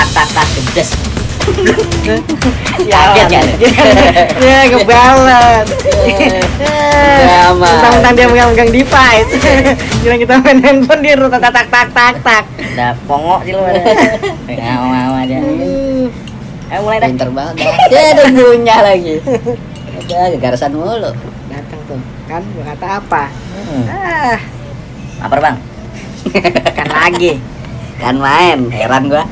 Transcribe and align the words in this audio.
tak 0.00 0.08
tak 0.16 0.26
tak 0.32 0.46
gedes. 0.56 0.90
Ya, 2.80 3.12
Kaget 3.12 3.26
kan? 3.28 3.44
ya 4.40 4.60
kebalan. 4.72 5.64
Drama. 7.20 7.68
Tentang 7.68 8.14
dia 8.16 8.26
megang-megang 8.28 8.70
device. 8.72 9.30
Gila 10.00 10.16
kita 10.16 10.34
main 10.40 10.58
handphone 10.64 11.00
dia 11.04 11.14
tak 11.20 11.40
tak 11.44 11.52
tak 11.52 11.66
tak 11.68 11.86
tak 11.92 12.14
tak. 12.24 12.42
Udah 12.72 12.90
pongok 13.04 13.40
sih 13.44 13.52
lu 13.52 13.60
ada. 13.60 13.82
Ngawang 14.48 15.20
aja. 15.20 15.36
Ayo 16.70 16.80
mulai 16.80 16.98
dah. 17.02 17.08
Pinter 17.12 17.28
banget. 17.34 17.54
Ya 17.92 18.00
ada 18.16 18.22
punya 18.32 18.76
lagi. 18.80 19.14
Udah 20.00 20.38
garasan 20.40 20.72
mulu. 20.72 21.12
Datang 21.50 21.80
tuh, 21.84 22.00
kan 22.30 22.40
gua 22.56 22.64
kata 22.72 22.86
apa? 23.02 23.22
Hmm. 23.52 23.84
Ah, 23.90 24.38
Lapar 25.20 25.38
bang? 25.42 25.56
kan 26.78 26.88
lagi. 26.88 27.32
Kan 28.00 28.16
main, 28.16 28.70
heran 28.72 29.10
gua. 29.10 29.26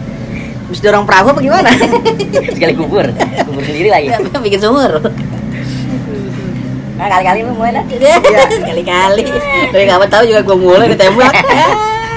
Terus 0.69 0.81
dorong 0.85 1.09
perahu 1.09 1.33
apa 1.33 1.41
gimana? 1.41 1.71
Sekali 2.57 2.75
kubur, 2.77 3.09
kubur 3.49 3.63
sendiri 3.65 3.89
lagi. 3.89 4.13
Bikin 4.37 4.61
sumur. 4.61 5.01
Nah 6.99 7.07
kali-kali 7.09 7.41
lu 7.41 7.55
mulai 7.55 7.73
dah. 7.73 7.85
Ya, 7.97 8.19
kali-kali. 8.69 9.23
Dari 9.73 9.85
kapan 9.87 10.09
tahu 10.11 10.23
juga 10.29 10.41
gua 10.45 10.57
mulai 10.59 10.93
ditembak. 10.93 11.33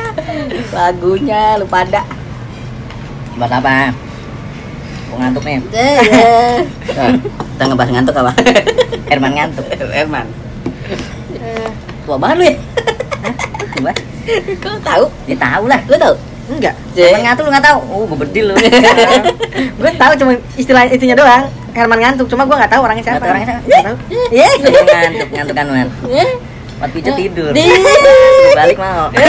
Lagunya 0.75 1.55
lu 1.55 1.65
pada. 1.65 2.03
Buat 3.39 3.51
apa? 3.55 3.95
Gua 5.07 5.17
ngantuk 5.21 5.43
nih. 5.47 5.59
Eh, 5.71 5.97
ya. 6.03 6.35
Nah, 6.97 7.11
Kita 7.55 7.63
ngebahas 7.69 7.89
ngantuk 7.93 8.15
apa? 8.19 8.31
Herman 9.13 9.31
ngantuk. 9.31 9.65
Herman. 9.79 10.25
Tua 12.03 12.17
banget 12.19 12.35
lu 12.35 12.43
ya? 12.43 12.55
Gua, 13.79 13.93
Kau 14.59 14.75
tahu? 14.81 15.05
dia 15.23 15.37
tahu 15.39 15.63
lah. 15.71 15.79
Lu 15.87 15.95
tahu? 15.95 16.15
Enggak. 16.49 16.73
Herman 16.97 17.21
ngantuk 17.21 17.43
lu 17.45 17.51
nggak 17.53 17.65
tahu? 17.65 17.79
Oh, 17.91 18.03
gua 18.09 18.17
bedil 18.25 18.45
lu. 18.51 18.55
gue 19.81 19.91
tahu 19.97 20.11
cuma 20.17 20.31
istilah 20.57 20.83
itunya 20.89 21.13
doang. 21.13 21.45
Herman 21.71 21.99
ngantuk, 22.01 22.27
cuma 22.27 22.43
gue 22.49 22.57
nggak 22.57 22.71
tahu 22.71 22.81
orangnya 22.83 23.03
siapa. 23.05 23.21
Tahu 23.21 23.31
orangnya 23.31 23.47
siapa? 23.47 23.61
Nggak 23.67 23.85
tahu. 23.85 23.95
Iya. 24.33 24.49
Lu 24.57 24.69
ngantuk, 24.81 25.29
ngantuk 25.31 25.55
kan 25.55 25.65
man. 25.69 25.89
Buat 26.81 26.91
pijat 26.97 27.13
tidur. 27.13 27.53
Balik 28.57 28.77
mau. 28.81 29.13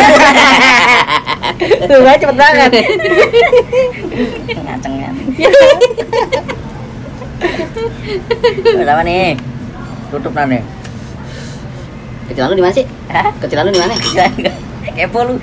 Tuh, 1.63 1.99
gue 2.01 2.15
cepet 2.17 2.37
banget. 2.37 2.71
Ngacengnya. 4.57 5.11
Udah 8.83 8.95
apa 8.97 9.03
nih? 9.05 9.37
Tutup 10.11 10.33
nih. 10.33 10.63
Kecilan 12.33 12.49
lu 12.49 12.57
di 12.57 12.65
mana 12.65 12.75
sih? 12.75 12.87
Hah? 13.13 13.29
Kecilan 13.45 13.69
lu 13.69 13.73
di 13.77 13.81
mana? 13.83 13.95
Kepo 14.91 15.19
lu. 15.23 15.35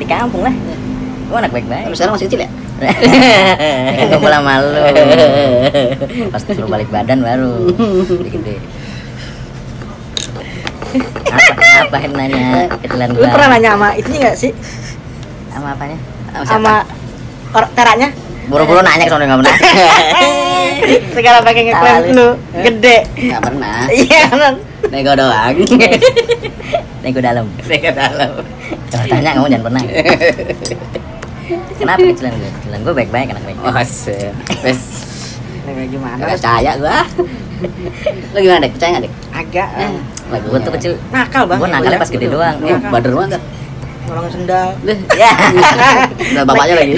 Di 0.00 0.04
kampung 0.08 0.42
lah. 0.44 0.54
Gua 1.28 1.38
anak 1.42 1.52
baik-baik. 1.52 1.90
Lu 1.90 1.96
sekarang 1.96 2.14
masih 2.16 2.26
kecil 2.30 2.40
ya? 2.46 2.50
Kan 3.96 4.06
kumpul 4.16 4.32
sama 4.32 4.52
lu. 4.64 4.80
Pas 6.32 6.40
suruh 6.40 6.68
balik 6.68 6.88
badan 6.88 7.20
baru 7.20 7.68
gede. 8.32 8.56
Apa 11.28 11.92
apa 11.92 11.96
yang 12.00 12.12
nanya 12.16 12.72
kecilan 12.80 13.12
Lu 13.12 13.28
pernah 13.28 13.48
nanya 13.52 13.76
sama 13.76 13.88
itunya 14.00 14.18
nggak 14.24 14.38
sih? 14.38 14.52
sama 15.52 15.72
apanya? 15.72 15.98
Sama 16.44 16.84
orang 17.56 17.70
teranya? 17.72 18.08
Buru-buru 18.46 18.80
nanya 18.84 19.08
ke 19.08 19.12
sono 19.12 19.24
nggak 19.24 19.40
pernah. 19.40 19.56
Segala 21.16 21.38
pakai 21.40 21.62
ngeklaim 21.64 22.04
lu 22.12 22.28
gede. 22.60 22.96
Enggak 23.16 23.40
pernah. 23.40 23.88
Iya, 23.88 24.24
Bang. 24.30 24.56
Nego 24.92 25.12
doang. 25.18 25.54
Nego 27.02 27.20
dalam. 27.22 27.46
Nego 27.66 27.90
dalam. 27.92 28.30
Kalau 28.90 29.06
tanya 29.10 29.30
kamu 29.34 29.46
jangan 29.50 29.64
pernah. 29.66 29.82
Kenapa 31.76 32.00
kecilan 32.02 32.32
gue? 32.34 32.50
Kecilan 32.50 32.80
gue 32.82 32.94
baik-baik 32.94 33.28
anak 33.30 33.42
baik. 33.46 33.58
Oh, 33.62 33.74
sih. 33.86 34.30
Wes. 34.66 34.80
Gimana? 35.66 36.22
Gak 36.22 36.38
percaya 36.38 36.72
gua. 36.78 36.98
Lu 38.34 38.38
gimana, 38.38 38.60
Dek? 38.62 38.72
Percaya 38.78 38.90
enggak, 38.94 39.04
Dek? 39.06 39.14
Agak. 39.34 39.68
Eh, 39.74 39.90
eh, 40.30 40.40
Gue 40.46 40.58
tuh 40.62 40.72
kecil. 40.78 40.92
Nakal, 41.10 41.42
Bang. 41.50 41.58
Gue 41.58 41.70
nakalnya 41.70 41.98
pas 41.98 42.10
gede 42.10 42.26
doang. 42.30 42.56
Oh, 42.62 42.78
bader 42.94 43.12
banget. 43.14 43.42
Ngolong 44.06 44.30
sendal. 44.30 44.68
Ya. 45.18 45.30
Udah 46.14 46.44
bapaknya 46.46 46.74
lagi. 46.78 46.92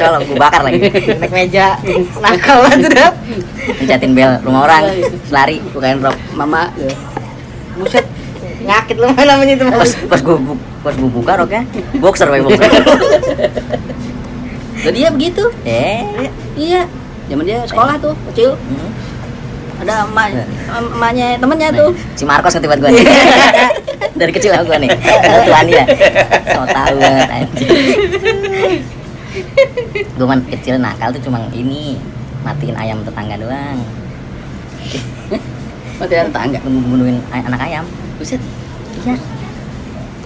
Colok, 0.00 0.20
gue 0.24 0.36
bakar 0.40 0.60
lagi. 0.64 0.78
Naik 1.20 1.32
meja. 1.32 1.76
Nakal 2.16 2.56
banget 2.64 2.80
udah. 2.88 3.10
Mencatin 3.76 4.10
bel 4.16 4.30
rumah 4.40 4.60
orang, 4.64 4.82
lari. 5.28 5.60
Bukain 5.76 6.00
rok 6.00 6.16
mama. 6.32 6.72
Buset. 7.76 8.06
Nyakit 8.66 8.96
lu 8.98 9.06
namanya 9.06 9.54
itu. 9.54 9.64
Pas 9.68 9.90
pas 10.10 10.20
gue 10.20 10.36
pas 10.82 10.94
gue 10.94 11.10
buka 11.10 11.32
roknya, 11.38 11.62
boxer 12.02 12.26
pakai 12.26 12.42
boxer. 12.42 12.66
Lah 14.86 14.92
dia 14.92 15.08
begitu. 15.10 15.44
Eh. 15.66 16.30
Iya. 16.54 16.86
Zaman 17.26 17.42
dia 17.42 17.58
sekolah 17.66 17.98
tuh, 17.98 18.14
kecil. 18.30 18.54
Hmm. 18.54 18.90
Ada 19.76 20.08
emak, 20.08 20.28
emaknya 20.72 21.36
temennya 21.36 21.68
tuh. 21.74 21.90
Si 22.16 22.24
Marcos 22.24 22.54
ngerti 22.56 22.68
buat 22.70 22.80
gue 22.80 22.90
nih. 22.96 23.06
Dari 24.20 24.32
kecil 24.32 24.56
aku 24.56 24.72
gue 24.72 24.88
nih. 24.88 24.90
Tuan 25.44 25.66
ya. 25.68 25.84
So 26.48 26.64
tau 26.64 26.94
banget 26.96 27.28
anjir. 27.28 27.68
Gue 30.16 30.26
kan 30.26 30.40
kecil 30.48 30.74
nakal 30.80 31.12
tuh 31.12 31.22
cuma 31.28 31.44
ini 31.52 32.00
matiin 32.40 32.78
ayam 32.78 33.04
tetangga 33.04 33.36
doang. 33.36 33.78
Mati 35.96 36.12
ada 36.12 36.28
tetangga. 36.28 36.58
Bunuhin 36.62 37.16
ay- 37.30 37.44
anak 37.44 37.60
ayam. 37.62 37.84
Buset. 38.16 38.40
Iya. 39.02 39.16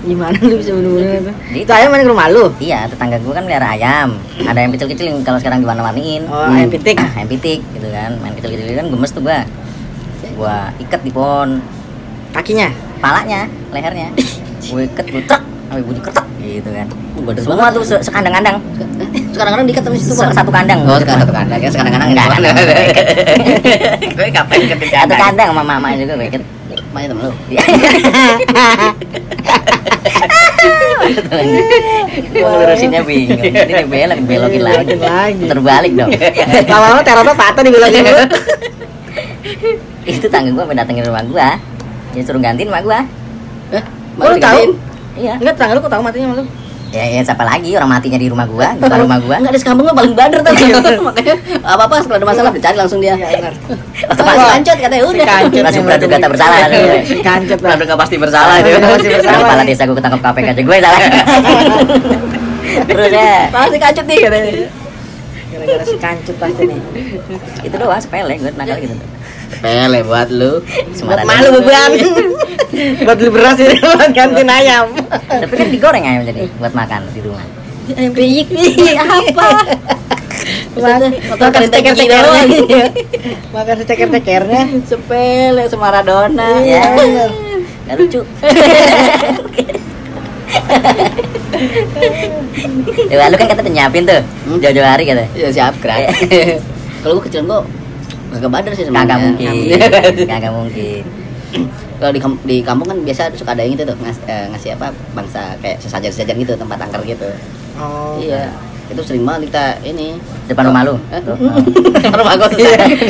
Gimana 0.00 0.32
lu 0.40 0.56
bisa 0.56 0.72
bunuh-bunuh 0.72 1.12
itu? 1.12 1.32
Jadi 1.52 1.58
Itu 1.60 1.72
ayam 1.76 1.92
main 1.92 2.00
ke 2.00 2.08
rumah 2.08 2.26
lu? 2.32 2.48
Iya, 2.56 2.88
tetangga 2.88 3.20
gue 3.20 3.32
kan 3.36 3.44
melihara 3.44 3.76
ayam. 3.76 4.16
Ada 4.40 4.58
yang 4.58 4.72
kecil-kecil 4.72 5.06
yang 5.12 5.18
kalau 5.20 5.36
sekarang 5.36 5.60
diwarna-warniin. 5.60 6.24
Oh, 6.24 6.48
ayam 6.48 6.72
pitik. 6.72 6.96
ayam 6.96 7.28
pitik 7.28 7.60
gitu 7.76 7.88
kan. 7.92 8.16
Main 8.18 8.32
kecil-kecil 8.32 8.80
kan 8.80 8.86
gemes 8.88 9.12
tuh 9.12 9.20
gua. 9.20 9.44
Gua 10.34 10.72
ikat 10.80 11.04
di 11.04 11.12
pohon 11.12 11.60
Kakinya. 12.32 12.70
palanya, 12.96 13.44
lehernya. 13.72 14.08
Gue 14.62 14.84
ikat, 14.86 15.08
gue 15.08 15.24
truk, 15.24 15.42
sampai 15.70 15.86
bunyi 15.86 16.02
ketek 16.02 16.26
gitu 16.42 16.66
kan. 16.74 16.90
Oh, 17.14 17.22
bader 17.22 17.46
Semua 17.46 17.62
banget. 17.62 17.78
tuh 17.78 17.86
se- 17.86 18.02
sekandang-kandang. 18.02 18.58
Sekarang-kadang 19.30 19.70
diikat 19.70 19.86
sama 19.86 19.94
situ, 19.94 20.18
Satu 20.18 20.50
kandang. 20.50 20.82
Oh, 20.82 20.98
sekarang 20.98 21.22
satu 21.22 21.30
kandang 21.30 21.62
ya, 21.62 21.70
sekarang-kadang 21.70 22.10
Enggak. 22.10 22.26
Gue 24.18 24.34
kapan 24.34 24.66
ikat 24.66 24.82
di 24.82 24.90
Satu 24.90 25.14
kandang? 25.14 25.54
sama 25.54 25.62
mama 25.62 25.94
juga 25.94 26.18
gue 26.18 26.26
ikat. 26.26 26.42
Emaknya 26.90 27.14
temen 27.14 27.22
lu. 27.22 27.30
Gue 32.30 32.42
ngelurusinnya 32.42 33.00
bingung. 33.06 33.40
Ini 33.40 33.84
belok, 33.86 34.18
belokin 34.26 34.62
lagi. 34.62 34.94
Terbalik 35.46 35.92
dong. 35.94 36.10
Lama-lama 36.66 37.00
ternyata 37.00 37.32
patah 37.32 37.62
di 37.62 37.70
belakang 37.70 38.04
lu. 38.04 38.24
Itu 40.02 40.26
tangga 40.26 40.50
gue 40.50 40.74
datengin 40.74 41.06
rumah 41.06 41.22
gua. 41.24 41.48
Dia 42.10 42.22
suruh 42.26 42.42
gantiin 42.42 42.66
rumah 42.66 42.82
gua. 42.82 43.00
Eh, 43.70 43.82
lu 44.18 44.34
tahu? 44.36 44.62
Iya. 45.20 45.34
Enggak, 45.36 45.54
tetangga 45.60 45.72
lu 45.76 45.80
kok 45.84 45.92
tahu 45.92 46.02
matinya 46.02 46.26
sama 46.32 46.36
lu? 46.40 46.44
Ya, 46.90 47.06
ya 47.06 47.22
siapa 47.22 47.46
lagi 47.46 47.70
orang 47.78 47.86
matinya 47.86 48.18
di 48.18 48.26
rumah 48.26 48.50
gua, 48.50 48.74
di 48.74 48.82
rumah 48.82 49.22
gua. 49.22 49.38
Enggak 49.38 49.52
ada 49.54 49.60
sekampung 49.62 49.86
lu 49.86 49.94
paling 49.94 50.10
bader 50.10 50.42
tuh. 50.42 50.52
Makanya 51.06 51.34
apa-apa 51.62 52.02
kalau 52.02 52.18
ada 52.18 52.26
masalah 52.26 52.50
dicari 52.50 52.74
langsung 52.74 52.98
dia. 52.98 53.14
Iya, 53.14 53.38
benar. 53.38 53.54
Otomatis 54.10 54.42
kancot 54.42 54.78
katanya 54.82 55.04
udah. 55.06 55.26
Kancot. 55.28 55.62
Langsung 55.62 55.84
praduga 55.86 56.16
tak 56.18 56.30
bersalah. 56.34 56.58
Lah. 56.66 56.68
Praduga 57.62 57.94
pasti 57.94 58.16
bersalah 58.18 58.56
dia. 58.58 58.74
pasti 58.82 59.08
bersalah. 59.14 59.38
Kepala 59.46 59.62
desa 59.62 59.82
gua 59.86 59.96
ketangkap 60.02 60.20
KPK 60.24 60.46
aja 60.50 60.62
gue 60.66 60.76
salah. 60.82 61.00
Terus 62.90 63.10
ya, 63.10 63.34
Pasti 63.54 63.76
kancot 63.78 64.06
nih 64.10 64.18
katanya. 64.26 64.52
Gara-gara 65.50 65.84
si 65.84 65.96
kancut 65.98 66.36
pasti 66.38 66.62
nih. 66.70 66.78
itu 67.66 67.74
doang 67.74 67.98
sepele 67.98 68.38
gue 68.38 68.54
nakal 68.54 68.78
gitu. 68.78 68.94
Pele 69.58 70.00
buat 70.06 70.30
lu. 70.30 70.62
Buat 71.02 71.26
malu 71.26 71.58
beban. 71.58 71.90
Buat 73.02 73.16
beli 73.18 73.30
beras 73.34 73.58
ini 73.58 73.74
buat 73.82 74.10
gantiin 74.14 74.46
ayam. 74.46 74.94
Tapi 75.26 75.54
kan 75.58 75.68
digoreng 75.68 76.06
ayam 76.06 76.22
jadi 76.22 76.46
buat 76.62 76.70
makan 76.70 77.10
di 77.10 77.20
rumah. 77.26 77.42
Ayam 77.98 78.14
piyik 78.14 78.46
nih 78.54 78.94
apa? 79.02 79.48
Makan 80.78 81.62
doang. 81.66 82.46
Makan 83.54 83.76
steker-stekernya. 83.82 84.62
Sepele 84.86 85.66
sama 85.66 85.90
Maradona. 85.90 86.62
Ya. 86.62 86.94
bener. 86.94 87.30
Gak 87.90 87.98
lucu. 87.98 88.22
Ya, 93.10 93.28
lu 93.28 93.36
kan 93.36 93.46
kata 93.50 93.68
nyiapin 93.68 94.04
tuh 94.06 94.20
Hmm. 94.48 94.58
jauh-jauh 94.58 94.86
hari 94.86 95.04
kata. 95.04 95.24
Ya 95.36 95.48
siap 95.52 95.76
gerak. 95.78 96.08
Kalau 97.04 97.16
gua 97.16 97.24
kecil 97.24 97.44
gua 97.44 97.60
kagak 98.30 98.50
bader 98.50 98.72
sih 98.76 98.84
sebenarnya. 98.86 99.06
Kagak 99.08 99.20
mungkin. 99.24 99.52
Kagak 100.28 100.52
mungkin. 100.52 101.02
Kalau 102.00 102.10
di, 102.16 102.20
di 102.48 102.56
kampung 102.64 102.88
kan 102.88 102.98
biasa 103.04 103.22
suka 103.36 103.52
ada 103.52 103.60
yang 103.60 103.76
gitu 103.76 103.84
tuh 103.84 103.96
ngas, 104.00 104.18
eh, 104.24 104.48
ngasih 104.48 104.72
apa 104.80 104.88
bangsa 105.12 105.52
kayak 105.60 105.76
sesajen-sesajen 105.84 106.36
gitu 106.40 106.56
tempat 106.56 106.80
angker 106.80 107.02
gitu. 107.04 107.28
Oh. 107.76 108.16
Iya. 108.16 108.48
Itu 108.90 109.00
sering 109.06 109.22
banget 109.22 109.50
kita 109.50 109.64
ini. 109.86 110.18
Depan 110.50 110.66
rumah 110.66 110.82
lu. 110.82 110.94
Tuh. 110.98 111.36
rumah 112.20 112.34
gua 112.34 112.48
tuh. 112.50 112.58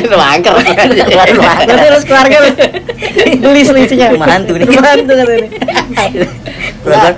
rumah 0.05 0.27
angker. 0.37 0.53
Rumah 1.33 1.53
angker. 1.57 1.77
Harus 1.77 2.03
keluarga 2.05 2.37
lu. 2.45 2.51
Beli 3.41 3.61
selisihnya. 3.65 4.13
Rumah 4.13 4.27
hantu 4.29 4.53
nih. 4.61 4.65
Rumah 4.69 4.85
hantu 4.85 5.13
katanya. 5.17 5.49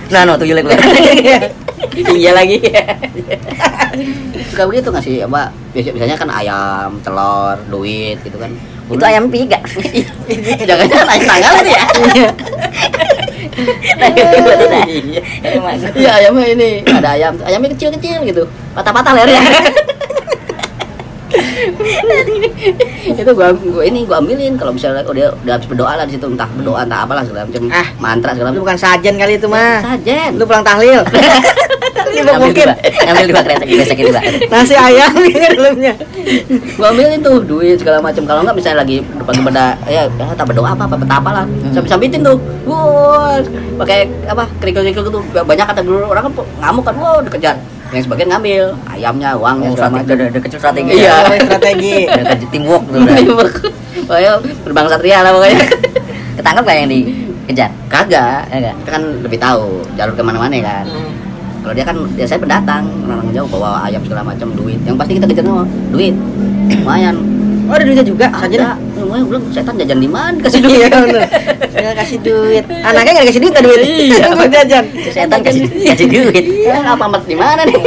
Nah 0.09 0.21
no 0.23 0.33
tuyul 0.39 0.63
keluar. 0.63 0.79
iya 2.15 2.31
lagi 2.33 2.57
suka 4.49 4.63
begitu 4.65 4.89
ngasih 4.89 5.15
apa 5.27 5.51
biasa- 5.75 5.93
biasanya 5.93 6.17
kan 6.17 6.29
ayam 6.31 6.89
telur 7.05 7.57
duit 7.69 8.17
gitu 8.23 8.37
kan 8.39 8.49
Itu 8.89 9.03
ayam 9.05 9.25
tiga. 9.31 9.57
jangan 10.63 10.85
jangan 10.85 11.07
ayam 11.09 11.25
tanggalan 11.25 11.65
ya 11.65 11.83
Iya. 13.53 15.21
Emang. 15.43 15.77
iya 15.93 16.11
ayamnya 16.19 16.47
ini 16.53 16.69
ada 16.85 17.09
ayam 17.15 17.33
ayamnya 17.45 17.69
kecil 17.77 17.89
kecil 17.97 18.19
gitu 18.25 18.43
patah-patah 18.73 19.13
lehernya 19.15 19.41
itu 23.19 23.31
gua, 23.33 23.49
gua 23.53 23.83
ini 23.83 24.05
gua 24.05 24.21
ambilin 24.21 24.53
kalau 24.55 24.71
misalnya 24.73 25.01
udah 25.03 25.33
udah 25.43 25.53
habis 25.57 25.67
berdoa 25.67 25.93
lah 25.97 26.05
di 26.05 26.13
situ 26.15 26.25
entah 26.29 26.47
berdoa 26.53 26.85
entah 26.85 26.99
apalah 27.03 27.23
segala 27.25 27.45
macam 27.49 27.63
Ah. 27.73 27.87
mantra 27.97 28.31
segala 28.33 28.49
macam. 28.53 28.61
bukan 28.63 28.77
sajen 28.77 29.15
kali 29.17 29.33
itu 29.37 29.47
mah. 29.49 29.81
sajen. 29.81 30.31
Lu 30.37 30.43
pulang 30.45 30.65
tahlil. 30.65 31.01
Ini 32.13 32.29
mungkin. 32.37 32.69
dua, 32.69 33.09
ambil 33.09 33.25
dua 33.25 33.41
kereta 33.41 33.65
besok 33.65 33.97
dua. 34.05 34.21
nasi 34.53 34.77
ayam 34.77 35.09
ini 35.25 35.49
dalamnya. 35.49 35.93
gua 36.77 36.93
ambilin 36.93 37.19
tuh 37.25 37.41
duit 37.41 37.81
segala 37.81 37.97
macam. 38.05 38.21
Kalau 38.29 38.45
nggak 38.45 38.53
misalnya 38.53 38.85
lagi 38.85 39.01
lagi 39.01 39.41
pada 39.41 39.63
ya, 39.89 40.05
ya 40.05 40.25
tak 40.37 40.45
berdoa 40.45 40.77
apa 40.77 40.85
apa 40.85 40.95
apa 41.09 41.29
lah 41.33 41.45
sampai 41.73 41.89
sambitin 41.89 42.21
tuh. 42.21 42.37
Wah 42.69 43.41
pakai 43.81 44.05
apa 44.29 44.45
kerikil 44.61 44.85
kerikil 44.85 45.03
gitu. 45.09 45.19
Banyak 45.33 45.65
kata 45.65 45.81
dulu 45.81 46.05
orang 46.05 46.29
kan 46.29 46.33
ngamuk 46.61 46.83
kan. 46.85 46.93
Wah 47.01 47.17
dikejar 47.25 47.57
yang 47.93 48.03
sebagian 48.03 48.29
ngambil 48.29 48.63
ayamnya 48.87 49.29
uangnya 49.33 49.67
Oh, 49.69 49.73
segala 49.73 49.87
strategi, 49.87 50.01
macam 50.01 50.15
udah, 50.15 50.27
udah 50.27 50.41
kecil 50.41 50.59
strategi. 50.59 50.89
Iya. 50.95 51.11
Oh, 51.13 51.35
strategi. 51.39 51.95
Udah 52.13 52.35
teamwork 52.43 52.83
tuh 52.85 52.99
udah. 52.99 53.17
pokoknya 54.03 54.31
berbang 54.61 54.85
satria 54.87 55.17
lah 55.21 55.31
pokoknya 55.31 55.57
Ketangkep 56.37 56.63
gak 56.63 56.75
yang 56.75 56.89
dikejar? 56.89 57.69
kagak. 57.85 58.39
Kita 58.49 58.89
kan 58.89 59.03
lebih 59.21 59.37
tahu 59.37 59.63
jalur 59.93 60.13
ke 60.13 60.21
mana-mana 60.21 60.57
kan 60.59 60.85
Hmm. 60.85 61.11
kalau 61.61 61.73
dia 61.73 61.85
kan 61.85 61.95
dia 62.11 62.25
saya 62.25 62.35
pendatang 62.37 62.83
orang 63.05 63.31
jauh 63.31 63.47
bawa 63.47 63.87
ayam 63.87 64.03
segala 64.03 64.19
macam 64.25 64.51
duit 64.51 64.75
yang 64.81 64.99
pasti 64.99 65.15
kita 65.15 65.23
kejar 65.23 65.45
duit 65.89 66.11
lumayan 66.75 67.15
Oh, 67.63 67.71
ada 67.71 67.87
duitnya 67.87 68.03
juga 68.03 68.27
sajen. 68.35 68.59
ada 68.59 68.75
lumayan 69.13 69.29
belum 69.29 69.43
setan 69.53 69.77
jajan 69.77 69.99
di 70.01 70.09
mana 70.09 70.41
kasih 70.41 70.59
duit 70.65 70.73
Iya 70.73 70.97
bener. 70.97 71.21
Nggak 71.69 71.95
kasih 72.01 72.17
duit. 72.25 72.63
Anaknya 72.65 73.11
nggak 73.13 73.25
dikasih 73.29 73.41
duit, 73.45 73.51
nggak 73.53 73.65
duit. 73.69 73.79
Iya. 73.85 74.25
Buat 74.41 74.49
jajan. 74.49 74.83
Setan 75.13 75.39
kasih 75.45 75.61
kasih 75.85 76.07
duit. 76.09 76.43
ya 76.65 76.75
apa 76.81 77.03
amat 77.05 77.21
di 77.29 77.37
mana 77.37 77.61
nih 77.61 77.77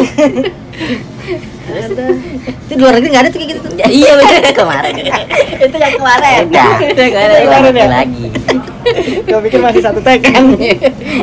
Itu 2.66 2.78
luar 2.78 2.94
negeri 2.94 3.10
nggak 3.10 3.22
ada 3.26 3.30
tuh 3.34 3.38
kayak 3.42 3.50
gitu. 3.50 3.60
tuh. 3.60 3.70
Iya 3.74 4.10
bener 4.14 4.54
kemarin. 4.54 4.94
itu 5.56 5.76
yang 5.76 5.94
kemarin 5.98 6.40
Udah. 6.46 6.70
Itu 6.78 7.00
yang 7.02 7.12
kemarin. 7.12 7.74
Ya? 7.74 7.86
lagi. 7.90 8.24
Gue 9.26 9.40
pikir 9.50 9.58
masih 9.58 9.82
satu 9.82 9.98
tekan. 9.98 10.54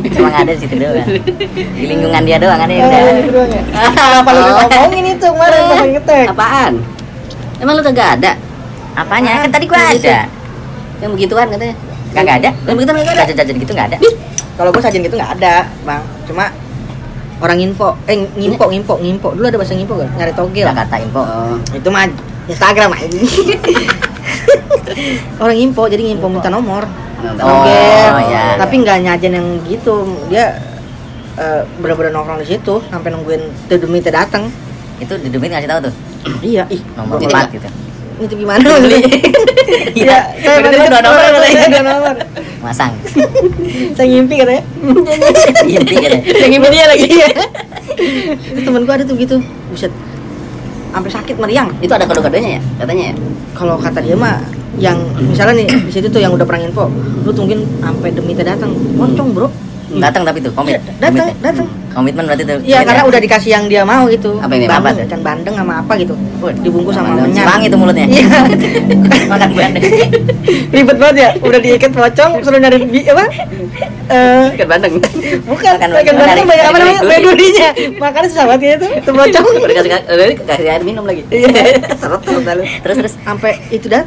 Emang 0.03 0.35
ada 0.35 0.51
di 0.51 0.59
situ 0.59 0.75
doang. 0.75 1.07
Di 1.55 1.85
lingkungan 1.88 2.27
dia 2.27 2.35
doang 2.44 2.59
ada 2.59 2.67
yang 2.67 2.83
Oh, 2.83 2.91
udah. 2.91 3.45
ya. 3.47 3.61
Apa 4.19 4.29
lu 4.35 4.41
ngomongin 4.51 5.15
itu 5.15 5.27
kemarin 5.31 5.59
pas 5.63 5.79
lagi 5.79 5.91
ngetek? 5.95 6.25
apaan 6.27 6.73
emang 7.63 7.79
lu 7.79 7.83
kagak 7.88 8.19
ada 8.19 8.31
Apanya? 8.94 9.45
Kan 9.45 9.51
tadi 9.51 9.66
gua 9.66 9.94
ada. 9.94 10.18
yang 11.04 11.12
begituan 11.12 11.51
katanya 11.51 11.75
Kagak 12.13 12.36
ada. 12.40 12.50
yang 12.69 12.75
begituan 12.78 12.95
kagak 13.01 13.12
ada 13.12 13.22
Jajan-jajan 13.25 13.56
gitu 13.60 13.72
nggak 13.74 13.88
ada. 13.92 13.98
Kalau 14.54 14.69
gue 14.69 14.81
sajen 14.86 15.01
gitu 15.01 15.18
nggak 15.18 15.34
ada, 15.42 15.66
bang. 15.81 16.04
Cuma 16.30 16.54
orang 17.42 17.57
info, 17.60 17.98
eh 18.06 18.22
ngimpo, 18.38 18.69
ngimpo, 18.69 18.94
ngimpo. 19.01 19.30
Dulu 19.34 19.45
ada 19.50 19.57
bahasa 19.57 19.74
ngimpo 19.74 19.98
gak? 19.98 20.13
Nyari 20.13 20.34
togel. 20.38 20.69
Nggak 20.69 20.78
kata 20.86 20.95
info. 21.01 21.22
oh 21.25 21.57
Itu 21.74 21.90
mah 21.90 22.06
Instagram 22.45 22.94
aja. 22.94 23.10
orang 25.44 25.57
info, 25.57 25.81
jadi 25.89 26.01
ngimpo 26.06 26.30
minta 26.30 26.54
nomor. 26.54 26.86
Oh, 27.42 27.66
iya. 28.30 28.62
Tapi 28.62 28.74
nggak 28.86 28.98
nyajen 29.10 29.34
yang 29.34 29.48
gitu. 29.66 30.06
Dia 30.30 30.54
eh, 31.42 31.66
bener-bener 31.81 32.13
nongkrong 32.13 32.46
di 32.46 32.48
situ 32.54 32.78
sampai 32.94 33.10
nungguin 33.10 33.42
tuh 33.66 33.81
demi 33.81 34.06
teh 34.06 34.13
datang. 34.13 34.54
Itu 35.01 35.18
di 35.18 35.34
Dumit 35.34 35.50
ngasih 35.50 35.68
tahu 35.68 35.89
tuh. 35.89 35.94
Iya, 36.46 36.63
ih, 36.72 36.80
Nomor 36.96 37.19
empat 37.19 37.51
gitu. 37.51 37.68
Itu 38.21 38.33
gimana 38.38 38.62
beli? 38.83 39.00
Iya, 39.94 40.18
saya 40.42 40.57
mana- 40.62 40.89
dua 40.89 41.01
nomor 41.01 41.19
saya 41.19 41.31
katanya. 41.33 41.68
dua 41.69 41.83
nomor. 41.86 42.15
Masang. 42.62 42.92
Saya 43.98 44.07
ngimpi 44.10 44.36
katanya. 44.42 44.63
Impi 45.65 45.95
kan. 45.98 46.12
yang 46.21 46.51
ini 46.54 46.68
dia 46.69 46.86
lagi. 46.89 47.07
Itu 48.54 48.60
temen 48.63 48.83
gua 48.86 48.95
ada 48.98 49.06
tuh 49.06 49.15
gitu. 49.18 49.38
Buset. 49.69 49.92
Sampai 50.94 51.10
sakit 51.10 51.36
meriang. 51.42 51.74
itu 51.81 51.89
ada 51.89 52.06
kode-kodenya 52.06 52.57
ya 52.57 52.62
katanya 52.77 53.04
ya 53.10 53.13
Kalau 53.57 53.81
kata 53.81 53.98
dia 53.98 54.13
mah 54.13 54.45
yang 54.77 54.98
misalnya 55.18 55.65
nih 55.65 55.68
di 55.86 55.92
situ 55.94 56.10
tuh 56.10 56.21
yang 56.21 56.33
udah 56.33 56.45
pernah 56.45 56.65
info, 56.65 56.89
lu 57.21 57.30
tungguin 57.30 57.62
sampai 57.81 58.10
demi 58.10 58.33
teh 58.33 58.45
datang. 58.45 58.74
Pocong, 58.98 59.30
Bro. 59.33 59.48
Datang 59.94 60.24
tapi 60.24 60.39
tuh 60.39 60.51
komit. 60.56 60.80
Datang, 60.97 61.30
datang. 61.44 61.68
Komitmen 61.94 62.25
berarti 62.25 62.41
tuh. 62.41 62.57
Iya, 62.65 62.81
karena 62.81 63.06
udah 63.06 63.19
dikasih 63.21 63.50
yang 63.53 63.65
dia 63.69 63.85
mau 63.85 64.09
gitu. 64.09 64.41
Apa 64.41 64.50
ini, 64.57 64.65
Bandeng, 64.65 64.81
apa 64.81 64.89
tuh? 64.97 65.06
ikan 65.06 65.21
bandeng 65.21 65.53
sama 65.53 65.74
apa 65.77 65.94
gitu. 66.01 66.13
Dibungkus 66.65 66.95
sama 66.97 67.13
menyan. 67.13 67.45
Wangi 67.45 67.68
tuh 67.69 67.77
mulutnya. 67.77 68.06
Iya. 68.09 68.38
Makan 69.31 69.50
bandeng. 69.53 69.83
Ribet 70.74 70.97
banget 70.97 71.15
ya. 71.15 71.30
Udah 71.38 71.59
diikat 71.62 71.91
pocong, 71.94 72.31
suruh 72.41 72.57
nyari 72.57 72.77
apa? 73.06 73.25
Eh, 74.09 74.45
ikan 74.57 74.68
bandeng 74.68 74.91
bukan. 74.97 75.13
Makan 75.45 75.74
Ikan 75.77 75.89
bandeng. 75.94 76.18
bandeng 76.18 76.45
banyak 76.50 76.65
apa 76.65 76.77
namanya? 76.81 76.97
dari 76.97 77.06
Banyak 77.06 77.21
duri. 77.21 77.38
durinya. 77.38 77.69
Makanya 78.01 78.27
susah 78.27 78.45
banget 78.50 78.62
ya 78.63 78.74
itu. 78.74 78.88
Itu 78.97 79.12
pocong. 79.13 79.45
udah 79.53 79.75
kasih 80.41 80.69
air 80.74 80.81
minum 80.81 81.03
lagi 81.06 81.21
Iya. 81.29 81.50
seret 82.01 82.21
Terus 82.81 82.95
terus 82.97 83.13
sampai 83.21 83.62
itu 83.69 83.86
dah 83.86 84.01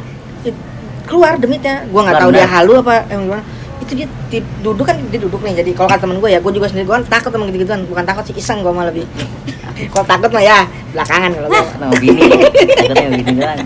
keluar 1.07 1.39
demitnya 1.39 1.87
gua 1.87 2.03
nggak 2.03 2.19
tahu 2.19 2.31
dia 2.35 2.43
halu 2.43 2.83
apa 2.83 3.07
emang 3.07 3.23
gimana 3.31 3.43
itu 3.77 3.91
dia 3.93 4.07
ti- 4.27 4.47
duduk 4.59 4.83
kan 4.83 4.97
dia 5.07 5.17
duduk 5.17 5.39
nih 5.39 5.53
jadi 5.57 5.71
kalau 5.71 5.87
kata 5.87 6.01
temen 6.03 6.17
gue 6.17 6.29
ya 6.29 6.39
gue 6.39 6.51
juga 6.51 6.67
sendiri 6.67 6.85
gue 6.85 6.95
kan 6.95 7.05
takut 7.07 7.29
sama 7.29 7.45
gitu 7.47 7.57
gituan 7.61 7.81
bukan 7.85 8.03
takut 8.03 8.23
sih 8.23 8.33
iseng 8.33 8.59
gue 8.59 8.69
malah 8.69 8.89
lebih 8.89 9.05
kalau 9.93 10.05
takut 10.05 10.29
mah 10.29 10.41
ya 10.41 10.65
belakangan 10.91 11.29
kalau 11.31 11.47
gue 11.47 11.63
mau 11.77 11.93
bini. 11.95 12.23
Takutnya 12.79 13.09
bini 13.13 13.33
doang. 13.35 13.59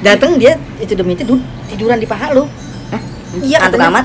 dateng 0.00 0.36
dia 0.36 0.52
itu 0.76 0.92
demitnya 0.92 1.24
duduk 1.24 1.40
tiduran 1.66 1.96
di 1.96 2.06
paha 2.06 2.32
lu 2.32 2.44
Iya, 3.34 3.58
Ngantuk 3.58 3.82
katanya. 3.82 3.98
amat. 3.98 4.04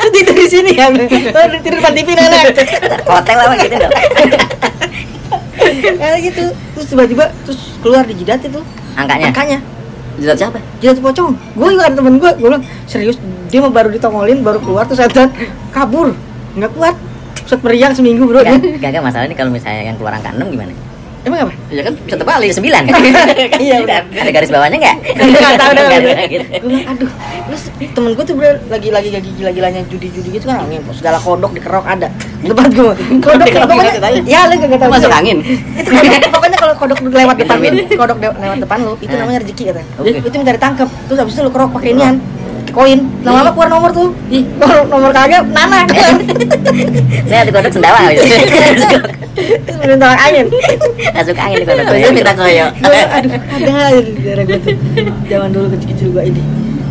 Itu 0.00 0.08
tidur 0.08 0.32
di 0.34 0.48
sini 0.48 0.72
ya. 0.72 0.88
Oh, 0.88 1.44
tidur 1.60 1.76
depan 1.76 1.92
TV 1.92 2.08
nenek. 2.08 2.56
Hotel 3.04 3.36
apa 3.36 3.52
gitu 3.60 3.76
dong. 3.76 3.92
Kayak 5.94 6.18
gitu. 6.24 6.44
Terus 6.72 6.86
tiba-tiba 6.88 7.24
terus 7.44 7.60
keluar 7.80 8.00
di 8.02 8.16
jidat 8.16 8.40
itu. 8.40 8.64
Angkanya. 8.96 9.28
Angkanya. 9.28 9.58
Jidat 10.18 10.36
siapa? 10.38 10.58
Jidat 10.78 10.98
pocong. 11.00 11.32
Gue 11.56 11.68
juga 11.74 11.84
ada 11.90 11.94
temen 11.98 12.16
gue 12.18 12.30
gue 12.38 12.48
bilang 12.48 12.64
serius 12.86 13.16
dia 13.50 13.58
mah 13.62 13.72
baru 13.72 13.88
ditongolin 13.94 14.42
baru 14.42 14.58
keluar 14.62 14.84
terus 14.86 15.02
setan 15.02 15.30
kabur. 15.74 16.14
Nggak 16.54 16.72
kuat. 16.74 16.96
Set 17.44 17.60
meriang 17.60 17.92
seminggu 17.92 18.24
bro. 18.24 18.40
Gak, 18.40 18.88
gak, 18.88 19.04
masalah 19.04 19.28
ini 19.28 19.36
kalau 19.36 19.52
misalnya 19.52 19.92
yang 19.92 19.96
keluar 20.00 20.16
angka 20.16 20.32
6 20.32 20.48
gimana? 20.48 20.72
Emang 21.24 21.38
apa? 21.42 21.52
Ya 21.68 21.82
kan 21.82 21.94
bisa 21.98 22.16
terbalik. 22.16 22.50
Sembilan. 22.50 22.82
Iya, 23.64 23.76
udah. 23.80 23.98
Ada 24.12 24.30
garis 24.30 24.50
bawahnya 24.50 24.78
nggak? 24.78 24.96
nggak 25.34 25.52
tahu 25.56 25.70
Nggak 25.74 26.00
gue 26.00 26.12
bilang 26.64 26.86
aduh 26.86 27.10
terus 27.44 27.62
temen 27.92 28.10
gue 28.12 28.24
tuh 28.24 28.34
bener 28.34 28.56
lagi 28.66 28.88
lagi 28.88 29.08
lagi 29.10 29.30
gila 29.30 29.50
gilanya 29.52 29.80
judi 29.86 30.08
judi 30.08 30.28
gitu 30.32 30.48
kan 30.48 30.64
angin 30.64 30.80
segala 30.92 31.18
kodok 31.18 31.52
dikerok 31.52 31.84
ada. 31.84 32.08
Tempat 32.40 32.68
gue 32.70 32.92
kodok 33.20 33.46
Dikerok 33.46 33.68
pokoknya 33.68 33.92
ya 34.24 34.40
lu 34.48 34.54
gak 34.58 34.80
tahu 34.80 34.90
masuk 34.90 35.12
angin. 35.12 35.38
Itu 35.40 35.90
pokoknya- 36.30 36.60
kalau 36.60 36.74
kodok 36.76 36.98
lewat 37.04 37.36
depan 37.36 37.56
lu 37.60 37.68
kodok 37.90 38.16
lewat 38.20 38.58
depan 38.58 38.78
lu 38.80 38.92
itu 38.98 39.12
Ah. 39.12 39.20
namanya 39.20 39.38
rezeki 39.44 39.62
katanya. 39.68 39.88
Itu 40.20 40.36
minta 40.38 40.52
ditangkap 40.52 40.88
terus 41.08 41.18
habis 41.18 41.34
itu 41.34 41.42
lu 41.42 41.50
kerok 41.50 41.70
pakai 41.72 41.90
inian 41.92 42.16
koin. 42.74 42.98
Lama-lama 43.22 43.50
keluar 43.54 43.68
nomor 43.70 43.90
tuh? 43.94 44.10
Kalau 44.58 44.82
nomor 44.90 45.10
kagak 45.14 45.46
nanak 45.54 45.86
Saya 47.30 47.46
di 47.46 47.52
kodok 47.54 47.72
sendawa 47.72 48.10
minta 49.84 50.08
angin. 50.18 50.46
Masuk 51.14 51.36
angin 51.38 51.56
di 51.62 51.66
kodok. 51.66 51.84
Biasanya 51.86 52.12
minta 52.12 52.32
koyo. 52.34 52.66
aduh 52.82 53.32
ada 53.32 53.72
aja 53.94 54.00
di 54.02 54.12
daerah 54.20 54.44
gue 54.44 54.58
tuh? 54.58 54.74
Zaman 55.30 55.48
dulu 55.54 55.66
kecil-kecil 55.78 56.08
gue 56.10 56.24
ini. 56.34 56.42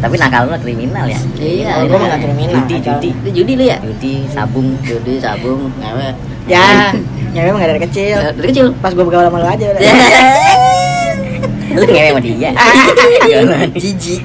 Tapi 0.04 0.16
nakal 0.20 0.52
lu 0.52 0.60
kriminal 0.60 1.08
ya. 1.08 1.20
iya 1.40 1.80
Oh, 1.80 1.96
mah 1.96 2.08
nggak 2.12 2.22
kriminal. 2.28 2.60
Judi, 2.68 2.76
judi. 2.84 3.10
itu 3.24 3.30
judi 3.40 3.54
lu 3.56 3.64
ya? 3.72 3.78
Judi, 3.80 4.28
sabung. 4.28 4.76
judi 4.84 5.16
sabung 5.24 5.72
ngewe 5.80 6.12
ya. 6.48 6.92
Nyewe 7.32 7.56
emang 7.56 7.64
dari 7.64 7.82
kecil. 7.88 8.20
Dari 8.36 8.48
kecil. 8.52 8.76
Pas 8.84 8.92
gue 8.92 9.04
bergaul 9.04 9.32
sama 9.32 9.40
lu 9.40 9.48
aja 9.48 9.66
udah. 9.72 9.80
Lu 11.74 11.86
ngewe 11.86 12.10
sama 12.14 12.22
dia. 12.22 12.50
jijik 13.82 14.22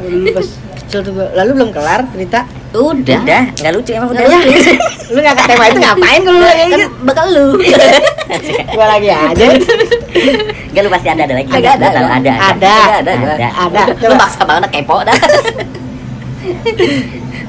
dulu 0.00 0.26
pas 0.34 0.48
kecil 0.80 1.00
tuh 1.06 1.12
lalu 1.14 1.50
belum 1.54 1.70
kelar 1.70 2.02
cerita 2.10 2.40
udah 2.70 3.20
Udah, 3.22 3.42
nggak 3.58 3.72
lucu 3.74 3.90
emang 3.94 4.10
udah. 4.10 4.22
Ya, 4.26 4.38
lu 5.14 5.18
ngangkat 5.18 5.44
tema 5.46 5.64
itu 5.66 5.78
ngapain 5.78 6.20
kalau 6.22 6.38
lu 6.38 6.46
lagi 6.46 6.62
kan 6.70 6.82
bakal 7.02 7.26
lu 7.30 7.46
gue 8.74 8.86
lagi 8.86 9.08
aja 9.10 9.46
Enggak 10.70 10.82
lu 10.86 10.90
pasti 10.90 11.08
ada 11.10 11.22
ada 11.26 11.34
lagi. 11.34 11.50
Ada, 11.50 11.70
ada. 11.74 11.86
ada. 11.90 12.30
Ada. 12.54 12.74
ada 13.02 13.12
gua. 13.18 13.34
Ada. 13.34 13.50
ada 13.58 13.80
lu 13.90 13.94
coba 13.98 14.14
maksa 14.18 14.40
banget 14.46 14.70
kepo 14.70 14.96
dah 15.02 15.18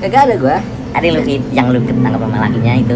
Gak 0.01 0.21
ada 0.25 0.35
gua 0.37 0.57
Ada 0.91 1.03
yang 1.05 1.15
lu 1.15 1.23
yang 1.53 1.65
lu 1.71 1.79
ketangkap 1.85 2.19
sama 2.19 2.37
lakinya 2.43 2.73
itu. 2.75 2.95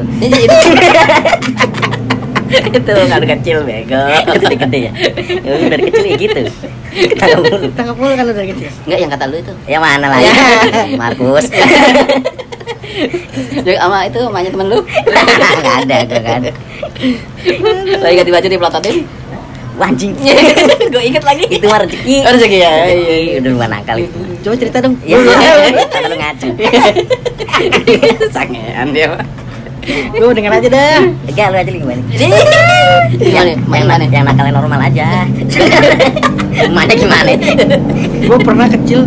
Itu 2.78 2.92
kalau 2.96 3.28
kecil 3.28 3.58
bego. 3.64 4.02
Gede-gede 4.40 4.80
ya. 4.88 4.92
Ya 5.46 5.52
udah 5.56 5.68
dari 5.72 5.84
kecil 5.90 6.04
ya 6.06 6.16
gitu. 6.16 6.42
Ketangkap 6.96 7.40
mulu. 7.44 7.68
tangkap 7.76 7.96
mulu 7.96 8.14
kan 8.14 8.24
lu 8.24 8.32
dari 8.32 8.48
kecil 8.56 8.70
Enggak 8.88 9.00
yang 9.04 9.12
kata 9.12 9.26
lu 9.28 9.36
itu 9.36 9.54
Ya 9.68 9.78
mana 9.78 10.06
lah 10.08 10.20
Ya. 10.24 10.32
Markus. 10.96 11.46
Jadi 13.66 13.76
sama 13.76 14.08
itu 14.08 14.20
mamanya 14.24 14.50
temen 14.50 14.68
lu 14.70 14.80
Enggak 14.80 15.76
ada, 15.84 15.98
enggak 16.08 16.36
ada. 16.40 16.52
lagi 18.00 18.16
ganti 18.16 18.32
baju 18.32 18.48
di 18.48 18.58
pelototin 18.58 18.96
Wah, 19.76 19.92
Anjing. 19.92 20.16
gue 20.88 21.04
inget 21.04 21.20
lagi 21.20 21.52
Itu 21.52 21.68
mah 21.68 21.84
rezeki. 21.84 22.24
Oh, 22.24 22.32
rezeki 22.32 22.58
ya, 22.64 22.72
iya, 22.88 23.16
iya. 23.20 23.34
Udah 23.44 23.52
bukan 23.60 23.70
nakal 23.76 23.98
itu. 24.00 24.20
Coba 24.40 24.56
cerita 24.56 24.78
dong. 24.80 24.96
Iya, 25.04 25.20
karena 25.92 26.08
lu 26.08 26.16
ngacu. 26.16 26.48
sangean 28.32 28.88
dia 28.96 29.20
Gue 30.18 30.34
denger 30.34 30.54
aja 30.58 30.68
dah. 30.68 30.98
Enggak, 31.30 31.48
lu 31.52 31.58
aja 31.58 31.70
li 31.72 31.80
gimana? 31.82 32.02
Gimana? 33.16 33.52
Yang, 33.70 33.86
mana? 33.86 34.04
yang 34.08 34.26
nakalnya 34.26 34.54
normal 34.54 34.80
aja. 34.82 35.08
Mana 36.76 36.94
gimana? 36.96 37.32
Gue 38.26 38.40
pernah 38.40 38.68
kecil 38.72 39.04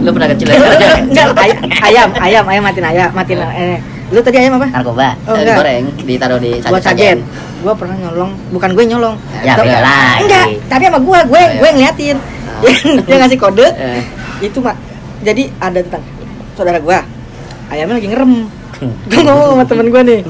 lu 0.00 0.10
pernah 0.16 0.32
kecil 0.32 0.48
Enggak, 0.48 1.36
ay- 1.36 1.60
ayam, 1.92 2.08
ayam, 2.16 2.44
ayam 2.48 2.62
matiin 2.64 2.86
ayam, 2.88 3.08
matiin 3.12 3.40
eh. 3.44 3.78
Lu 4.10 4.18
tadi 4.24 4.42
ayam 4.42 4.58
apa? 4.58 4.66
Narkoba. 4.74 5.14
Oh, 5.28 5.38
enggak. 5.38 5.54
goreng 5.54 5.84
ditaruh 6.02 6.40
di 6.42 6.58
Buat 6.66 6.82
sajen. 6.82 7.22
Gue 7.62 7.72
pernah 7.76 7.94
nyolong, 7.94 8.32
bukan 8.50 8.70
gue 8.74 8.84
nyolong. 8.88 9.14
Ya, 9.44 9.54
Tapi-. 9.54 10.24
Enggak, 10.26 10.46
tapi 10.66 10.82
sama 10.88 10.98
gue, 10.98 11.18
gue, 11.30 11.42
Oh, 11.46 11.48
gue 11.62 11.70
ngeliatin. 11.78 12.16
Dia, 12.60 12.74
dia 13.06 13.16
ngasih 13.22 13.38
kode, 13.38 13.66
Eh, 13.76 14.02
itu 14.42 14.58
mak. 14.58 14.74
Jadi 15.20 15.52
ada 15.60 15.78
tentang 15.78 16.02
saudara 16.56 16.80
gue, 16.80 16.98
ayamnya 17.70 18.00
lagi 18.00 18.08
ngerem. 18.10 18.32
Gue 18.80 19.20
ngomong 19.20 19.46
sama 19.52 19.64
temen 19.64 19.86
gue 19.88 20.02
nih, 20.02 20.20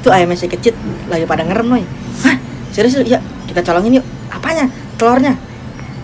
tuh 0.00 0.08
ayamnya 0.08 0.34
si 0.34 0.48
kecil 0.48 0.72
lagi 1.06 1.24
pada 1.24 1.44
ngerem 1.44 1.68
noy. 1.68 1.84
Hah, 2.24 2.36
serius 2.70 2.96
lu? 2.96 3.04
Ya, 3.04 3.20
kita 3.44 3.60
colongin 3.60 4.00
yuk. 4.00 4.04
Apanya? 4.28 4.64
Telurnya. 4.96 5.36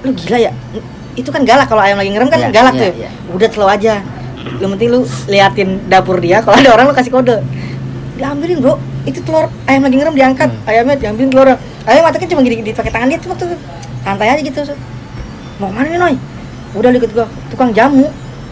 Lu 0.05 0.13
gila 0.13 0.37
ya? 0.39 0.53
Itu 1.15 1.33
kan 1.33 1.43
galak 1.43 1.67
kalau 1.67 1.81
ayam 1.81 1.97
lagi 1.97 2.13
ngerem 2.13 2.29
kan 2.29 2.39
Iya, 2.39 2.49
galak 2.53 2.75
iya, 2.75 2.81
tuh. 2.81 2.91
iya. 2.95 3.11
Udah 3.33 3.49
telur 3.49 3.67
aja. 3.67 3.95
Yang 4.61 4.71
penting 4.77 4.89
lu 4.89 5.01
liatin 5.27 5.69
dapur 5.89 6.21
dia, 6.21 6.39
kalau 6.41 6.55
ada 6.55 6.71
orang 6.71 6.85
lu 6.87 6.95
kasih 6.95 7.11
kode. 7.11 7.37
Diambilin, 8.15 8.61
Bro. 8.61 8.77
Itu 9.03 9.25
telur 9.25 9.49
ayam 9.65 9.83
lagi 9.83 9.97
ngerem 9.97 10.15
diangkat, 10.15 10.51
Hmm. 10.53 10.69
ayamnya 10.69 10.95
diambilin 10.95 11.33
telur. 11.33 11.49
Ayam 11.83 12.03
matanya 12.05 12.29
cuma 12.29 12.45
gini, 12.45 12.61
gini 12.61 12.71
pakai 12.71 12.93
tangan 12.93 13.09
dia 13.09 13.19
tuh 13.19 13.33
waktu 13.33 13.47
santai 14.05 14.29
aja 14.29 14.43
gitu. 14.45 14.61
Mau 15.59 15.69
ke 15.69 15.75
mana 15.75 15.89
nih, 15.89 15.99
Noy? 15.99 16.15
Udah 16.77 16.93
lu 16.93 17.01
ikut 17.01 17.11
gua, 17.11 17.25
tukang 17.49 17.73
jamu. 17.73 18.05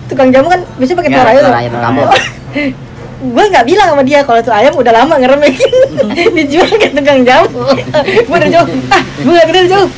Tukang 0.09 0.33
jamu 0.33 0.49
kan 0.49 0.61
biasanya 0.75 0.99
pakai 0.99 1.11
Ya, 1.13 1.17
telur 1.21 1.29
ayam. 1.29 1.53
ayam 1.53 1.73
kampung. 1.77 2.09
gue 3.17 3.45
nggak 3.49 3.65
bilang 3.65 3.89
sama 3.89 4.03
dia 4.05 4.21
kalau 4.21 4.41
tuh 4.45 4.53
ayam 4.53 4.77
udah 4.77 4.93
lama 4.93 5.15
ngeremek 5.17 5.57
dijual 6.37 6.69
ke 6.69 6.93
tukang 6.93 7.25
jamu. 7.25 7.49
Gue 8.29 8.37
udah 8.37 8.51
jauh. 8.53 8.69
Ah 8.93 9.03
gue 9.03 9.33
nggak 9.33 9.47
kenal 9.49 9.67
jauh. 9.73 9.89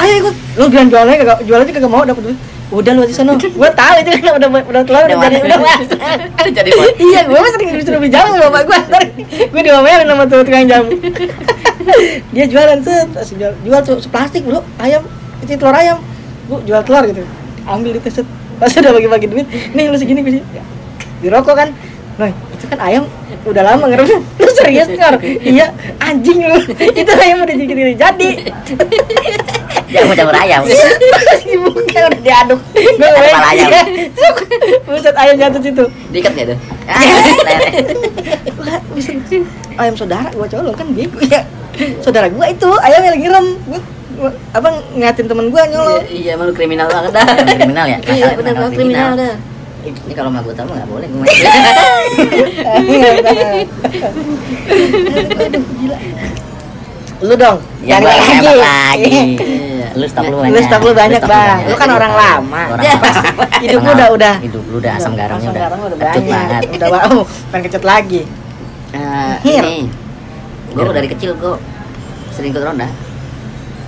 Ayo 0.00 0.12
ikut. 0.24 0.34
Lu 0.56 0.64
bilang 0.72 0.88
jualnya 0.88 1.14
kagak 1.20 1.38
jualnya 1.44 1.68
kagak 1.68 1.90
mau 1.92 2.04
dapat 2.08 2.22
duit 2.32 2.38
udah 2.68 2.92
lu 2.96 3.00
aja 3.04 3.14
sana. 3.16 3.32
Gue 3.36 3.70
tahu 3.72 3.94
itu 4.00 4.08
kan 4.12 4.32
udah 4.40 4.48
udah 4.64 4.82
telur 4.84 5.02
udah, 5.08 5.16
Udah 5.16 5.28
jadi 5.28 5.48
udah 6.40 6.52
jadi 6.52 6.70
bos. 6.72 6.88
Iya 6.96 7.20
gue 7.28 7.38
mah 7.40 7.50
sering 7.52 7.68
disuruh 7.76 8.00
beli 8.00 8.12
jamu 8.12 8.30
sama 8.36 8.44
bapak 8.48 8.62
gue 8.64 8.78
ntar 8.88 9.02
gue 9.52 9.62
diomelin 9.64 10.06
sama 10.08 10.24
tuh 10.24 10.40
tukang 10.44 10.68
jamu. 10.68 10.88
Dia 12.32 12.44
jualan 12.48 12.80
set. 12.80 13.08
Jual 13.36 13.52
jual 13.60 13.80
tuh 13.84 14.00
seplastik 14.00 14.44
bro. 14.48 14.64
Ayam 14.80 15.04
itu 15.44 15.52
telur 15.56 15.76
ayam. 15.76 16.00
Bu 16.48 16.64
jual 16.64 16.80
telur 16.84 17.04
gitu. 17.04 17.24
Ambil 17.68 18.00
itu 18.00 18.08
set. 18.08 18.24
Pas 18.56 18.72
udah 18.72 18.92
bagi-bagi 18.96 19.28
duit 19.28 19.46
nih 19.48 19.92
lu 19.92 19.96
segini 20.00 20.24
gue 20.24 20.40
sih 20.40 20.44
di 21.18 21.28
rokok 21.30 21.54
kan 21.54 21.68
Nah, 22.18 22.34
itu 22.34 22.64
kan 22.66 22.78
ayam 22.82 23.04
udah 23.46 23.62
lama 23.62 23.84
ngerem. 23.86 24.10
Lu 24.42 24.50
serius 24.58 24.90
ngar 24.90 25.22
iya 25.22 25.70
anjing 26.02 26.42
lu. 26.42 26.58
Itu 27.00 27.12
ayam 27.14 27.46
udah 27.46 27.54
jadi 27.54 27.94
jadi 27.94 28.32
Jamu 29.88 30.12
jamur 30.18 30.34
ayam. 30.34 30.66
dibuka 31.46 32.10
udah 32.10 32.20
diaduk. 32.20 32.60
Gue 32.74 33.08
Kepala 33.08 33.48
ayam. 33.54 33.70
buset 34.84 35.14
ayam 35.14 35.34
jatuh 35.38 35.60
situ. 35.62 35.84
Diikat 36.10 36.58
Ah, 36.90 37.00
bisa 38.92 39.14
ayam 39.78 39.94
saudara 39.94 40.28
gua 40.34 40.50
colok 40.50 40.74
kan 40.74 40.90
bego. 40.90 41.22
Ya 41.30 41.46
saudara 42.02 42.26
gua 42.26 42.50
itu 42.50 42.68
ayam 42.82 43.00
yang 43.06 43.14
lagi 43.14 43.24
ngerem. 43.30 43.46
Gua, 43.70 43.80
gua 44.18 44.30
apa 44.58 44.68
ngeliatin 44.92 45.26
temen 45.30 45.46
gua 45.54 45.62
nyolong. 45.70 46.02
Iya 46.10 46.34
emang 46.34 46.50
lu 46.50 46.54
kriminal 46.58 46.90
banget 46.90 47.14
dah. 47.14 47.24
Kriminal 47.46 47.86
ya? 47.86 47.98
iya 48.10 48.34
banget 48.34 48.72
kriminal. 48.74 49.14
dah 49.14 49.34
Ini 49.80 50.12
kalau 50.12 50.28
mah 50.28 50.40
gue 50.40 50.52
tahu 50.52 50.68
nggak 50.68 50.86
boleh 50.86 51.06
gue 51.06 51.24
Aduh, 55.38 55.62
gila. 55.74 55.96
lu 57.18 57.34
dong 57.34 57.58
Ya 57.80 57.98
cari 57.98 58.06
lagi 58.06 58.54
lagi. 58.54 59.18
Iya. 59.40 59.88
Lu 59.92 60.04
stok 60.04 60.24
lu 60.24 60.36
Lu 60.36 60.42
banyak. 60.44 60.62
stok 60.62 60.80
lu 60.80 60.92
banyak, 60.92 61.22
Bang. 61.24 61.58
Lu 61.64 61.74
kan 61.74 61.88
orang 61.90 62.12
lama. 62.12 62.62
Orang 62.70 62.84
Ya, 62.84 62.94
lama. 62.94 63.44
hidup 63.64 63.80
lu 63.80 63.90
udah- 63.90 64.10
udah- 64.12 64.36
hidup 64.38 64.62
lu 64.64 64.76
udah 64.76 64.92
asam 64.94 65.12
garamnya 65.14 65.48
udah, 65.48 65.62
udah 65.88 66.12
kecut 66.12 66.26
banget. 66.28 66.62
udah 66.70 66.88
bau 66.92 67.18
pengen 67.50 67.62
kecut 67.64 67.84
lagi 67.84 68.22
Nah, 68.88 69.34
Hir. 69.40 69.64
ini 69.64 69.78
gue 70.70 70.92
dari 70.92 71.08
kecil 71.08 71.34
gue 71.34 71.54
sering 72.30 72.50
ikut 72.50 72.62
ronda 72.62 72.86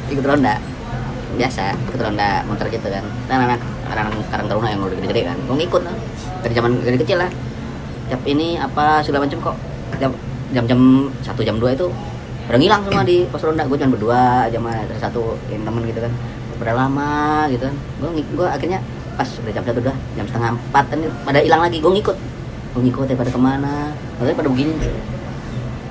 ikut 0.09 0.25
ronda 0.25 0.55
biasa 1.37 1.75
ikut 1.89 2.01
ronda 2.01 2.43
motor 2.45 2.67
gitu 2.67 2.87
kan 2.87 3.05
dan 3.29 3.39
anak 3.43 3.61
anak 3.87 4.11
karang 4.31 4.47
taruna 4.51 4.69
yang 4.71 4.81
udah 4.83 4.97
gede-gede 4.99 5.23
kan 5.31 5.37
gue 5.39 5.57
ngikut 5.57 5.83
lah 5.87 5.95
dari 6.43 6.55
zaman 6.55 6.71
dari 6.83 6.99
kecil 6.99 7.19
lah 7.23 7.31
tiap 8.09 8.23
ini 8.25 8.59
apa 8.59 8.99
segala 9.01 9.27
macam 9.27 9.39
kok 9.41 9.57
jam 9.99 10.11
jam 10.51 10.65
jam 10.67 10.81
satu 11.23 11.47
jam 11.47 11.57
dua 11.57 11.73
itu 11.73 11.87
udah 12.51 12.59
ngilang 12.59 12.83
semua 12.83 13.03
di 13.07 13.23
pos 13.31 13.43
ronda 13.43 13.63
gue 13.63 13.77
cuma 13.79 13.91
berdua 13.95 14.21
ada 14.51 14.59
satu 14.99 15.39
yang 15.47 15.63
temen 15.63 15.87
gitu 15.87 16.03
kan 16.03 16.13
udah 16.61 16.75
lama 16.77 17.13
gitu 17.49 17.65
kan 17.65 17.75
gue 18.03 18.11
gue 18.27 18.47
akhirnya 18.47 18.79
pas 19.15 19.29
udah 19.29 19.53
jam 19.55 19.63
satu 19.63 19.79
udah 19.81 19.97
jam 20.19 20.27
setengah 20.27 20.51
empat 20.53 20.85
kan 20.91 20.99
pada 21.23 21.39
hilang 21.39 21.63
lagi 21.63 21.79
gue 21.79 21.93
ngikut 21.93 22.17
gue 22.71 22.83
ngikut 22.87 23.07
ya 23.07 23.17
pada 23.17 23.31
ke 23.31 23.41
mana 23.41 23.75
Padahal 24.19 24.37
pada 24.37 24.51
begini 24.53 24.75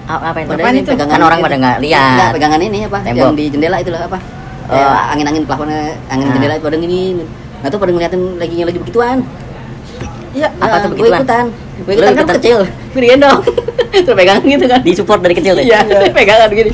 A- 0.10 0.34
Apa 0.34 0.42
itu? 0.42 0.50
Apaan 0.50 0.74
itu? 0.74 0.90
Kan 0.90 1.22
orang 1.22 1.38
pada 1.38 1.56
nggak 1.56 1.78
lihat. 1.86 2.34
pegangan 2.34 2.62
ini 2.66 2.90
apa? 2.90 2.98
Tembok. 3.06 3.30
Yang 3.30 3.34
di 3.38 3.46
jendela 3.54 3.78
itu 3.78 3.90
loh 3.94 4.02
apa? 4.02 4.18
Eh, 4.70 4.78
angin-angin 5.10 5.44
plafonnya, 5.44 5.98
angin 6.08 6.26
Ah. 6.26 6.34
jendela 6.34 6.54
itu 6.56 6.64
pada 6.64 6.78
gini. 6.78 7.02
Nah 7.60 7.68
tuh 7.68 7.78
pada 7.78 7.90
ngeliatin 7.90 8.22
lagi 8.38 8.56
yang 8.56 8.68
lagi 8.68 8.80
begituan. 8.80 9.18
iya 10.30 10.46
Apa 10.56 10.86
tuh 10.86 10.94
gue 10.94 10.98
begituan? 11.02 11.20
ikutan. 11.20 11.46
Lu 11.50 11.82
Gue 11.82 11.94
ikutan 11.96 12.06
kan 12.08 12.22
ikutan? 12.22 12.38
kecil. 12.38 12.60
Gue 12.94 13.02
digendong. 13.02 13.40
Terus 14.00 14.16
pegangan 14.16 14.42
gitu 14.46 14.66
kan. 14.66 14.80
Di 14.80 14.94
support 14.94 15.20
dari 15.20 15.34
kecil 15.34 15.54
tuh. 15.54 15.64
Iya, 15.64 15.80
pegangan 16.14 16.50
gini. 16.50 16.72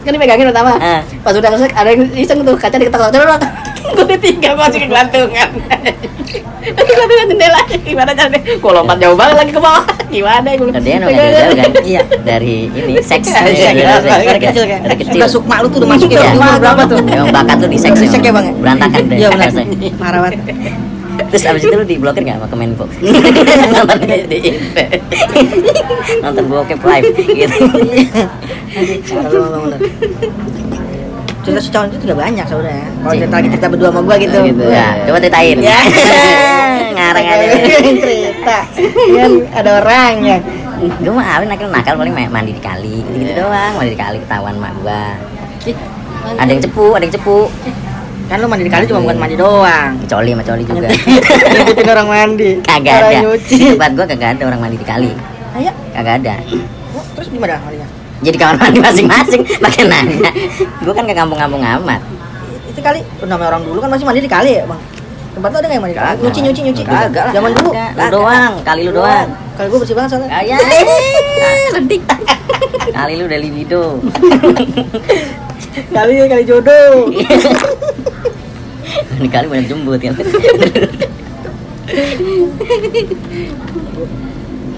kan 0.00 0.10
dipegangin 0.10 0.46
pertama. 0.48 0.72
Ah. 0.76 1.00
Pas 1.20 1.32
udah 1.32 1.48
selesai 1.50 1.72
ada 1.72 1.88
yang 1.90 2.02
iseng 2.14 2.40
tuh 2.40 2.56
kaca 2.56 2.76
diketok 2.76 3.08
terus. 3.10 3.40
Gue 3.84 4.06
ditinggal 4.10 4.54
masuk 4.54 4.80
ke 4.80 4.88
gelantungan. 4.88 5.48
Lagi 6.64 6.90
gelantungan 6.90 7.26
jendela. 7.28 7.60
Gimana 7.78 8.10
caranya? 8.10 8.40
Gue 8.40 8.72
lompat 8.72 8.96
jauh 8.96 9.12
banget 9.14 9.36
lagi 9.36 9.52
ke 9.52 9.60
bawah. 9.60 9.84
Gimana 10.08 10.48
gue? 10.50 10.68
Nah, 10.68 10.80
dia 10.80 10.96
nggak 10.96 11.12
jauh 11.12 11.54
kan? 11.54 11.70
Iya. 11.84 12.00
Dari 12.20 12.54
ini 12.66 12.92
seks. 12.98 13.28
Iya, 13.28 13.36
Dari- 13.36 13.54
iya, 13.54 13.68
dari- 13.68 13.78
iya. 13.78 13.96
dari- 14.00 14.26
dari 14.26 14.40
kecil 14.40 14.64
kan 14.64 14.80
Dari 14.82 14.96
kecil. 14.96 15.14
udah 15.14 15.28
sukma 15.28 15.56
lu 15.60 15.68
tuh 15.68 15.78
udah 15.78 15.90
masuk 15.90 16.08
ya 16.08 16.18
di 16.24 16.28
umur 16.32 16.56
berapa 16.58 16.82
tuh 16.86 16.98
Emang 17.04 17.28
bakat 17.30 17.56
lu 17.60 17.68
di 17.68 17.78
seks. 17.78 17.98
Di 17.98 18.08
seks 18.08 18.24
ya. 18.24 18.32
Bang, 18.32 18.44
ya? 18.46 18.52
Berantakan 18.56 19.00
deh. 19.04 19.16
iya 19.18 19.28
benar 19.28 19.48
Rasanya. 19.52 19.90
parah 19.94 20.20
banget 20.22 20.40
Terus 21.30 21.46
abis 21.46 21.62
itu 21.62 21.70
lu 21.70 21.86
diblokir 21.86 22.22
nggak 22.26 22.42
sama 22.42 22.48
Kemenpo? 22.50 22.84
Nonton 23.74 23.98
di 24.26 24.40
nonton 26.20 26.44
bokep 26.50 26.80
live 26.82 27.06
gitu. 27.14 27.58
Bener. 29.14 29.78
Cerita 31.44 31.60
calon 31.70 31.86
itu 31.88 31.98
juga 32.02 32.14
banyak 32.18 32.44
sebenarnya 32.44 32.86
kalau 32.98 33.14
cerita 33.14 33.34
lagi 33.34 33.48
cerita 33.48 33.68
berdua 33.68 33.88
sama 33.88 34.00
gua 34.00 34.16
gitu 34.16 34.36
gitu. 34.42 34.64
Ya, 34.66 34.88
coba 35.04 35.18
ceritain. 35.18 35.58
Ya. 35.60 35.78
Ngarang 36.96 37.26
aja. 37.26 37.46
cerita 37.94 38.58
kan 39.14 39.30
ada 39.52 39.70
orangnya 39.78 40.36
Gue 40.74 41.10
mah 41.10 41.38
awin 41.38 41.46
nakal 41.46 41.70
nakal 41.70 41.94
paling 41.94 42.12
ma- 42.12 42.32
mandi 42.32 42.50
di 42.50 42.60
kali 42.60 42.98
gitu, 43.00 43.30
Iya. 43.30 43.40
doang 43.40 43.72
mandi 43.74 43.90
di 43.92 43.98
kali 43.98 44.16
ketahuan 44.20 44.58
mak 44.58 44.74
gua. 44.78 45.16
Ada 46.34 46.50
yang 46.50 46.60
cepu, 46.60 46.86
ada 46.92 47.04
yang 47.04 47.14
cepu. 47.14 47.38
kan 48.24 48.40
lu 48.40 48.48
mandi 48.48 48.64
di 48.64 48.72
kali 48.72 48.84
cuma 48.84 49.00
bukan 49.00 49.20
mandi 49.20 49.36
doang 49.36 50.00
Coli 50.02 50.32
sama 50.32 50.40
coli 50.42 50.64
juga. 50.64 50.88
ngikutin 50.88 51.86
orang 51.86 52.08
mandi 52.08 52.50
Kagak 52.58 52.94
orang 52.96 53.10
ada. 53.10 53.20
nyuci 53.22 53.56
tempat 53.70 53.90
gua 53.92 54.06
kagak 54.06 54.30
ada 54.34 54.42
orang 54.44 54.60
mandi 54.60 54.76
di 54.76 54.86
kali. 54.86 55.10
ayo 55.54 55.72
Kagak 55.92 56.14
ada. 56.20 56.34
Terus 57.14 57.28
gimana 57.28 57.60
mandinya 57.60 57.88
Jadi 58.24 58.36
kamar 58.36 58.56
mandi 58.56 58.80
masing-masing 58.80 59.40
pakai 59.60 59.84
nanya. 59.84 60.32
Gua 60.80 60.92
kan 60.92 61.04
ke 61.04 61.12
kampung-kampung 61.12 61.60
amat. 61.60 62.00
itu 62.64 62.82
kali 62.82 62.98
namanya 63.22 63.54
orang 63.54 63.62
dulu 63.62 63.78
kan 63.78 63.86
masih 63.86 64.02
mandi 64.02 64.18
di 64.18 64.26
kali 64.26 64.58
ya 64.58 64.66
bang 64.66 64.80
tempat 65.30 65.46
lu 65.46 65.56
ada 65.56 65.66
nggak 65.66 65.76
yang 65.78 65.84
mandi 65.86 65.94
di 65.94 66.00
kali 66.00 66.18
nyuci 66.26 66.40
nyuci 66.42 66.60
nyuci 66.66 66.82
Kagak 66.82 67.24
lah. 67.26 67.32
zaman 67.32 67.50
dulu. 67.54 67.70
Lu 67.70 68.06
doang, 68.10 68.52
kali 68.66 68.80
lu 68.82 68.90
doang. 68.90 69.28
kali 69.54 69.66
gua 69.70 69.78
bersih 69.78 69.94
banget 69.94 70.10
soalnya 70.10 70.28
Kayak 70.34 70.58
lentik. 71.78 72.02
Kali 72.90 73.12
lu 73.14 73.24
udah 73.26 73.38
libido. 73.38 73.84
kali 75.96 76.12
kali 76.24 76.42
jodoh 76.42 77.10
Di 79.22 79.28
kali 79.30 79.46
banyak 79.46 79.66
jembut 79.68 80.02
kan. 80.02 80.14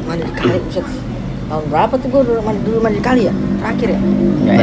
mandi 0.04 0.22
di 0.22 0.32
kali 0.32 0.58
tahun 1.46 1.64
berapa 1.70 1.94
tuh 1.94 2.08
gua 2.10 2.22
dulu 2.26 2.40
mandi, 2.42 2.60
dulu 2.66 2.78
mandi 2.82 2.98
di 2.98 3.04
kali 3.04 3.22
ya 3.30 3.34
terakhir 3.62 3.88
ya 3.94 4.00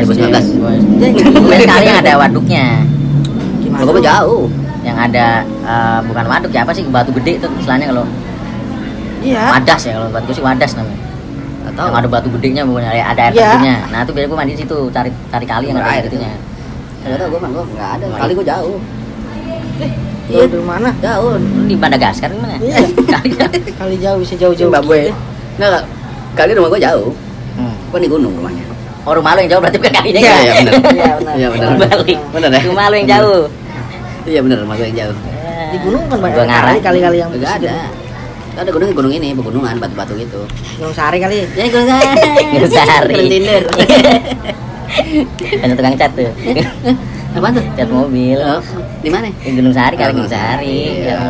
2019. 0.03 0.99
ya 0.99 1.11
Bukan 1.31 1.61
kali 1.63 1.85
yang 1.87 1.99
ada 1.99 2.11
waduknya. 2.19 2.65
Kalau 3.73 3.91
gue 3.95 4.03
jauh. 4.03 4.45
Yang 4.83 4.97
ada 4.99 5.25
eh, 5.43 5.99
bukan 6.11 6.25
waduk 6.27 6.51
ya 6.51 6.61
apa 6.67 6.71
sih 6.75 6.83
batu 6.91 7.11
gede 7.15 7.39
tuh 7.39 7.49
istilahnya 7.59 7.87
kalau 7.91 8.05
Iya. 9.23 9.55
Wadas 9.55 9.81
ya 9.87 9.91
kalau 9.95 10.07
buat 10.11 10.23
gue 10.27 10.35
sih 10.35 10.43
wadas 10.43 10.71
namanya. 10.75 10.99
Atau 11.63 11.83
Yang 11.87 11.95
ada 12.03 12.07
batu 12.11 12.27
gedenya 12.35 12.61
pokoknya 12.67 12.89
ada 12.91 13.01
ada 13.15 13.21
air 13.23 13.31
terjunnya. 13.31 13.75
Nah, 13.87 13.99
itu 14.03 14.11
biasanya 14.11 14.27
gue 14.27 14.37
mandi 14.43 14.51
di 14.51 14.59
situ, 14.59 14.77
cari 14.91 15.09
cari 15.31 15.45
kali 15.47 15.65
yang 15.71 15.77
ada 15.79 15.89
Air 15.95 16.05
itunya. 16.11 16.31
Enggak 17.03 17.17
tahu 17.23 17.29
gua 17.31 17.39
mah 17.39 17.49
gua 17.55 17.63
enggak 17.63 17.89
ada. 17.99 18.05
Kali 18.19 18.31
gua 18.35 18.45
jauh. 18.47 18.77
Iya, 20.31 20.43
di 20.47 20.55
mana? 20.63 20.89
Jauh. 21.03 21.35
Di 21.67 21.75
Madagaskar 21.75 22.31
gimana? 22.31 22.55
Iya. 22.59 22.79
Kali 23.79 23.95
jauh 23.99 24.17
bisa 24.23 24.35
jauh-jauh. 24.39 24.71
Zimbabwe. 24.71 25.11
Enggak, 25.59 25.67
enggak. 25.67 25.85
Kali 26.33 26.51
rumah 26.53 26.67
gua 26.67 26.81
jauh. 26.81 27.09
Hmm. 27.53 27.73
Gua 27.89 27.99
di 27.99 28.07
gunung 28.07 28.33
rumahnya. 28.33 28.63
Oh, 29.03 29.11
rumah 29.13 29.35
lu 29.35 29.39
yang 29.43 29.51
jauh 29.51 29.61
berarti 29.61 29.77
bukan 29.77 29.93
kalinya 29.93 30.17
Iya, 30.17 30.31
kan? 30.31 30.39
iya 30.39 30.53
benar. 30.55 30.73
Iya, 30.73 31.13
benar. 31.19 31.33
Iya 31.35 31.47
benar. 31.51 31.67
Balik. 31.77 32.17
Benar 32.31 32.49
ya? 32.49 32.61
Rumah 32.63 32.85
lu 32.87 32.95
yang 32.95 33.09
jauh. 33.09 33.41
Iya 34.23 34.39
benar, 34.41 34.57
rumah 34.63 34.75
gua 34.75 34.85
yang 34.87 34.97
jauh. 34.97 35.15
Di 35.73 35.77
gunung 35.81 36.03
kan 36.07 36.17
banyak 36.17 36.35
Gua 36.35 36.45
ngarang. 36.47 36.69
kali 36.69 36.79
kali-kali 36.81 37.17
yang 37.19 37.29
Enggak 37.29 37.53
ada. 37.59 37.71
Ada 38.53 38.69
gunung 38.69 38.89
gunung 38.93 39.11
ini, 39.11 39.33
pegunungan 39.33 39.75
batu-batu 39.77 40.13
gitu. 40.15 40.39
Gunung 40.77 40.93
Sari 40.93 41.17
kali. 41.19 41.35
Ya 41.53 41.65
gunung 41.67 41.89
Gunung 42.53 42.71
Sari. 42.71 43.11
Gunung 43.11 43.27
Tinder. 43.27 43.63
Banyak 45.57 45.75
tukang 45.75 45.95
cat 45.97 46.11
tuh. 46.13 46.29
Apa 47.33 47.47
tuh? 47.49 47.63
Cat 47.73 47.89
mobil. 47.89 48.37
Oh, 48.37 48.61
di 49.01 49.09
mana? 49.09 49.25
Di 49.35 49.51
Gunung 49.51 49.73
Sari 49.73 49.95
kali 49.97 50.09
Oh, 50.09 50.13
Gunung 50.15 50.31
Sari. 50.31 50.77
iya. 51.01 51.17
Ya. 51.17 51.21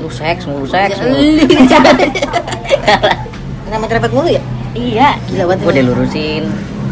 Lu 0.00 0.08
seks, 0.08 0.48
mulu 0.48 0.64
seks. 0.64 0.96
Nama 3.70 3.84
trepet 3.86 4.10
mulu 4.10 4.28
ya? 4.28 4.42
Iya, 4.72 5.08
Gila 5.26 5.44
banget. 5.46 5.62
Gue 5.62 5.74
dilurusin 5.76 6.42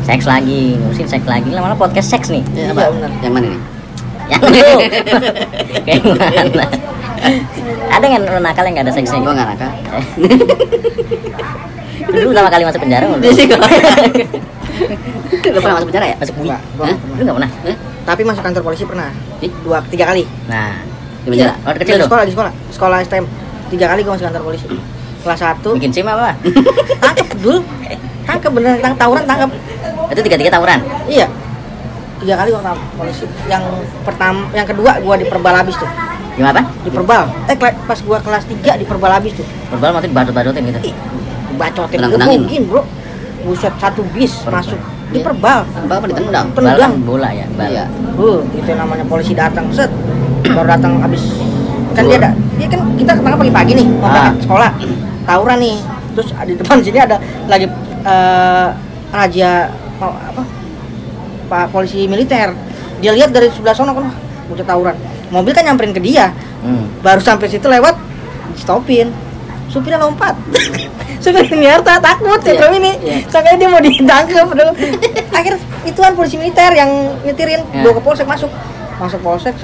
seks 0.03 0.25
lagi, 0.25 0.79
ngurusin 0.79 1.07
seks 1.07 1.27
lagi. 1.27 1.51
Lama-lama 1.51 1.75
podcast 1.77 2.09
seks 2.09 2.29
nih. 2.29 2.43
Ya, 2.55 2.71
Iya, 2.71 2.73
apa? 2.73 2.83
benar. 2.89 3.11
Yang 3.21 3.33
mana 3.35 3.47
nih? 3.47 3.61
Yang 4.29 4.43
lu. 4.45 4.71
Kayak 5.87 6.03
mana? 6.49 6.67
Ada 7.89 8.05
nggak 8.05 8.21
lu 8.25 8.41
nakal 8.41 8.63
yang 8.63 8.75
nggak 8.77 8.87
ada 8.87 8.95
seksnya? 8.95 9.19
Gua 9.21 9.33
enggak 9.35 9.49
nakal. 9.53 9.71
Dulu 12.09 12.31
pertama 12.33 12.49
kali 12.49 12.63
masuk 12.65 12.81
penjara? 12.81 13.05
Dia 13.19 13.33
sih. 13.35 13.47
Lu 15.45 15.59
pernah 15.59 15.77
masuk 15.77 15.89
penjara 15.91 16.07
ya? 16.09 16.17
Masuk 16.17 16.35
bui. 16.37 16.47
Nggak. 16.47 16.61
Lu 17.11 17.23
nggak 17.23 17.37
pernah? 17.37 17.51
Hah? 17.67 17.77
Tapi 18.07 18.23
masuk 18.25 18.43
kantor 18.43 18.63
polisi 18.65 18.85
pernah. 18.87 19.11
Ih, 19.39 19.51
Dua, 19.61 19.79
tiga 19.85 20.07
kali. 20.07 20.25
Nah, 20.47 20.79
Di 21.23 21.29
penjara. 21.29 21.53
oh 21.59 21.73
kecil 21.75 21.95
di 21.95 22.01
dong. 22.01 22.09
sekolah, 22.09 22.25
di 22.25 22.33
sekolah. 22.33 22.53
Sekolah 22.71 22.97
STM. 23.03 23.27
Tiga 23.69 23.87
kali 23.87 24.01
gua 24.03 24.13
masuk 24.15 24.27
kantor 24.27 24.43
polisi. 24.47 24.67
Kelas 25.19 25.39
satu, 25.39 25.75
Bikin 25.75 25.91
sim 25.91 26.07
apa? 26.07 26.35
tangkep 27.03 27.27
dulu. 27.43 27.61
Tangkep 28.25 28.51
beneran 28.53 28.79
tang 28.81 28.95
tawuran 28.95 29.25
tangkep. 29.25 29.51
Itu 30.15 30.21
tiga-tiga 30.23 30.51
tawuran. 30.53 30.79
Iya. 31.05 31.27
Tiga 32.19 32.35
kali 32.35 32.51
gua 32.51 32.75
polisi. 32.99 33.25
Yang 33.47 33.63
pertama, 34.03 34.47
yang 34.51 34.67
kedua 34.67 34.99
gua 35.01 35.15
diperbal 35.15 35.55
habis 35.55 35.75
tuh. 35.77 35.91
Gimana? 36.35 36.63
Diperbal. 36.83 37.23
Eh 37.51 37.57
pas 37.59 37.99
gua 38.03 38.19
kelas 38.23 38.45
3 38.47 38.79
diperbal 38.79 39.11
habis 39.11 39.35
tuh. 39.35 39.47
Berbal 39.75 39.91
mati 39.95 40.07
badut-badutin 40.07 40.63
gitu. 40.71 40.79
Ih, 40.91 40.95
bacotin 41.59 41.99
Tenang-tenangin. 41.99 42.41
gebukin, 42.47 42.63
Bro. 42.67 42.83
Buset 43.43 43.75
satu 43.79 44.03
bis 44.15 44.35
Perbal. 44.43 44.55
masuk 44.63 44.81
diperbal. 45.11 45.59
Bapak 45.87 46.07
ditendang. 46.11 46.47
Bal 46.53 46.63
Tendang. 46.63 46.79
kan 46.79 46.93
bola 47.03 47.29
ya, 47.35 47.47
bal. 47.55 47.71
Iya. 47.71 47.85
Uh, 48.15 48.39
itu 48.55 48.71
namanya 48.75 49.03
polisi 49.07 49.35
datang 49.35 49.67
set. 49.75 49.91
Baru 50.47 50.67
datang 50.67 51.03
habis 51.03 51.23
kan 51.95 52.07
dia 52.07 52.19
ada 52.23 52.31
dia 52.59 52.67
kan 52.69 52.81
kita 52.95 53.13
ketangkap 53.15 53.39
pagi-pagi 53.39 53.73
nih 53.75 53.87
mau 53.89 54.11
Ah. 54.11 54.35
sekolah. 54.37 54.71
Tawuran 55.25 55.59
nih 55.59 55.77
terus 56.13 56.29
di 56.43 56.55
depan 56.55 56.77
sini 56.85 56.99
ada 56.99 57.17
lagi 57.47 57.67
eh, 58.03 58.67
raja 59.09 59.51
apa 59.99 60.43
pak 61.49 61.65
polisi 61.71 62.05
militer. 62.05 62.53
Dia 62.99 63.15
lihat 63.15 63.31
dari 63.31 63.49
sebelah 63.49 63.73
sana 63.73 63.95
kan 63.95 64.11
bocah 64.47 64.67
tawuran. 64.67 64.97
Mobil 65.31 65.53
kan 65.53 65.63
nyamperin 65.63 65.93
ke 65.93 66.03
dia. 66.03 66.35
Hmm. 66.59 66.91
baru 66.99 67.23
sampai 67.23 67.47
situ 67.47 67.71
lewat 67.71 67.95
stopin 68.59 69.15
supirnya 69.71 70.03
lompat. 70.03 70.35
Supir 71.23 71.47
ternyata 71.47 71.99
takut 71.99 72.39
ya 72.43 72.55
Iya, 72.55 72.67
ini. 72.75 72.93
Sangkanya 73.27 73.59
dia 73.59 73.69
mau 73.69 73.79
ditangkap 73.79 74.47
akhirnya 75.39 75.59
ituan 75.83 76.15
polisi 76.15 76.35
militer 76.35 76.71
yang 76.73 76.91
nyetirin 77.23 77.63
Ya. 77.71 77.83
bawa 77.83 77.95
ke 77.95 78.03
polsek 78.03 78.27
masuk. 78.27 78.51
Masuk 78.99 79.19
polsek. 79.19 79.55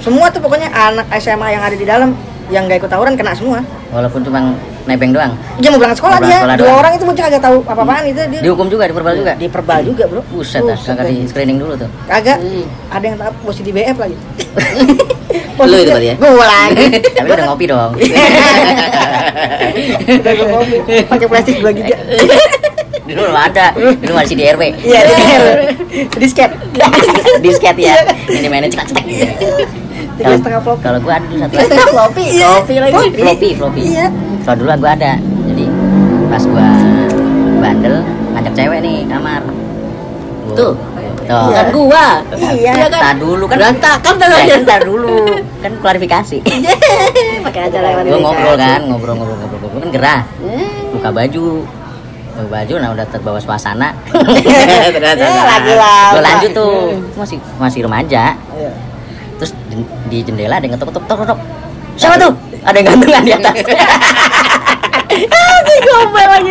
Semua 0.00 0.26
tuh 0.28 0.38
pokoknya 0.38 0.68
anak 0.68 1.06
SMA 1.16 1.48
yang 1.50 1.62
ada 1.62 1.74
di 1.74 1.84
dalam 1.84 2.10
yang 2.48 2.64
gak 2.64 2.80
ikut 2.80 2.90
tawuran 2.90 3.12
kena 3.12 3.32
semua 3.32 3.60
Walaupun 3.88 4.20
cuma 4.20 4.40
nebeng 4.84 5.12
doang. 5.12 5.32
dia 5.58 5.68
mau 5.68 5.76
berangkat 5.76 6.00
sekolah 6.00 6.16
dia 6.18 6.40
sekolah 6.40 6.56
dua 6.56 6.64
doang. 6.64 6.78
orang 6.78 6.92
itu 6.92 7.04
bocah 7.04 7.24
kagak 7.24 7.42
tahu 7.42 7.56
apa-apaan 7.62 8.04
itu 8.06 8.20
dia 8.26 8.40
Dihukum 8.40 8.66
juga, 8.68 8.84
diperbal 8.84 9.14
juga. 9.16 9.32
diperbal 9.36 9.80
juga 9.84 10.04
bro 10.08 10.20
Buset, 10.30 10.60
dah, 10.62 10.76
kagak 10.76 11.04
di 11.06 11.28
screening 11.28 11.60
dulu 11.60 11.76
tuh. 11.76 11.88
kagak 12.04 12.40
Hmm. 12.40 12.64
ada 12.88 13.04
yang 13.04 13.16
tahu 13.16 13.32
posisi 13.44 13.64
di 13.64 13.72
BF 13.72 13.96
lagi 13.96 14.16
Lu 15.58 15.74
itu 15.74 15.90
berarti 15.90 16.08
ya? 16.08 16.16
gue 16.16 16.30
lagi 16.38 16.86
Tapi 17.18 17.28
udah 17.28 17.46
ngopi 17.50 17.64
dong. 17.66 17.92
udah 20.14 20.32
ngopi 20.48 20.76
pakai 21.04 21.26
plastik 21.26 21.54
dua 21.58 21.72
giga 21.74 21.96
Dulu 23.08 23.24
belum 23.24 23.40
ada. 23.40 23.72
Dulu 23.72 24.12
masih 24.14 24.36
di 24.36 24.44
RW. 24.44 24.62
iya 24.84 25.00
di 25.88 26.04
disket 26.20 26.52
Disket 27.40 27.76
ya. 27.80 27.96
Ini 28.28 28.68
cetak 28.68 28.86
cetak. 28.86 29.04
Tiga 30.18 30.34
setengah 30.34 30.60
floppy 30.60 30.82
Kalau 30.82 30.98
gua 30.98 31.12
ada 31.14 31.24
dulu 31.24 31.38
satu 31.38 31.50
tiga 31.50 31.62
setengah 31.64 31.88
floppy 31.88 32.26
Floppy 32.34 32.74
lagi. 32.76 32.92
floppy 32.92 33.18
Floppy, 33.18 33.48
floppy. 33.54 33.80
iya 33.86 34.06
Kalau 34.42 34.56
dulu 34.56 34.70
gua 34.76 34.90
ada. 34.92 35.12
Jadi 35.46 35.64
pas 36.26 36.42
gua 36.44 36.68
bandel 37.58 37.94
ngajak 38.32 38.52
cewek 38.54 38.78
nih 38.80 38.96
kamar. 39.06 39.42
Tuh. 40.50 40.72
Tuh. 41.20 41.44
Bukan 41.44 41.66
gua. 41.70 42.06
Iya. 42.34 42.72
Iya 42.72 42.86
kan? 42.88 43.00
Tar 43.04 43.16
dulu 43.16 43.44
kan 43.46 43.56
Berantakan. 43.58 44.14
Saya 44.18 44.44
kan 44.48 44.62
tar 44.64 44.80
dulu 44.82 45.16
kan 45.58 45.72
klarifikasi. 45.78 46.38
pakai 47.44 47.60
acara 47.66 47.86
yang 47.90 48.06
Gua 48.08 48.18
ngobrol 48.24 48.56
kan, 48.56 48.80
ngobrol 48.82 49.14
ngobrol 49.14 49.36
ngobrol, 49.36 49.58
ngobrol 49.60 49.80
kan 49.80 49.90
gerah. 49.90 50.20
Eh, 50.40 50.88
Buka 50.88 51.08
baju, 51.10 51.44
buka 52.32 52.44
baju, 52.48 52.74
nah 52.78 52.88
udah 52.90 53.06
terbawa 53.06 53.38
suasana. 53.38 53.88
Ternyata. 54.08 55.20
Ya, 55.20 55.44
lagi 55.46 55.72
lah 55.74 56.04
Gua 56.10 56.22
lanjut 56.24 56.50
tuh, 56.50 56.76
masih 57.14 57.38
masih 57.56 57.80
remaja. 57.84 58.32
Iya 58.56 58.70
terus 59.38 59.54
di 60.10 60.18
jendela 60.26 60.58
ada 60.58 60.66
yang 60.66 60.74
tutup-tutup, 60.76 61.38
siapa 61.94 62.18
tuh? 62.18 62.34
Ada 62.66 62.76
yang 62.82 62.86
gantungan 62.90 63.22
di 63.22 63.32
atas. 63.32 63.54
Si 65.68 65.76
gombal 65.86 66.26
lagi 66.26 66.50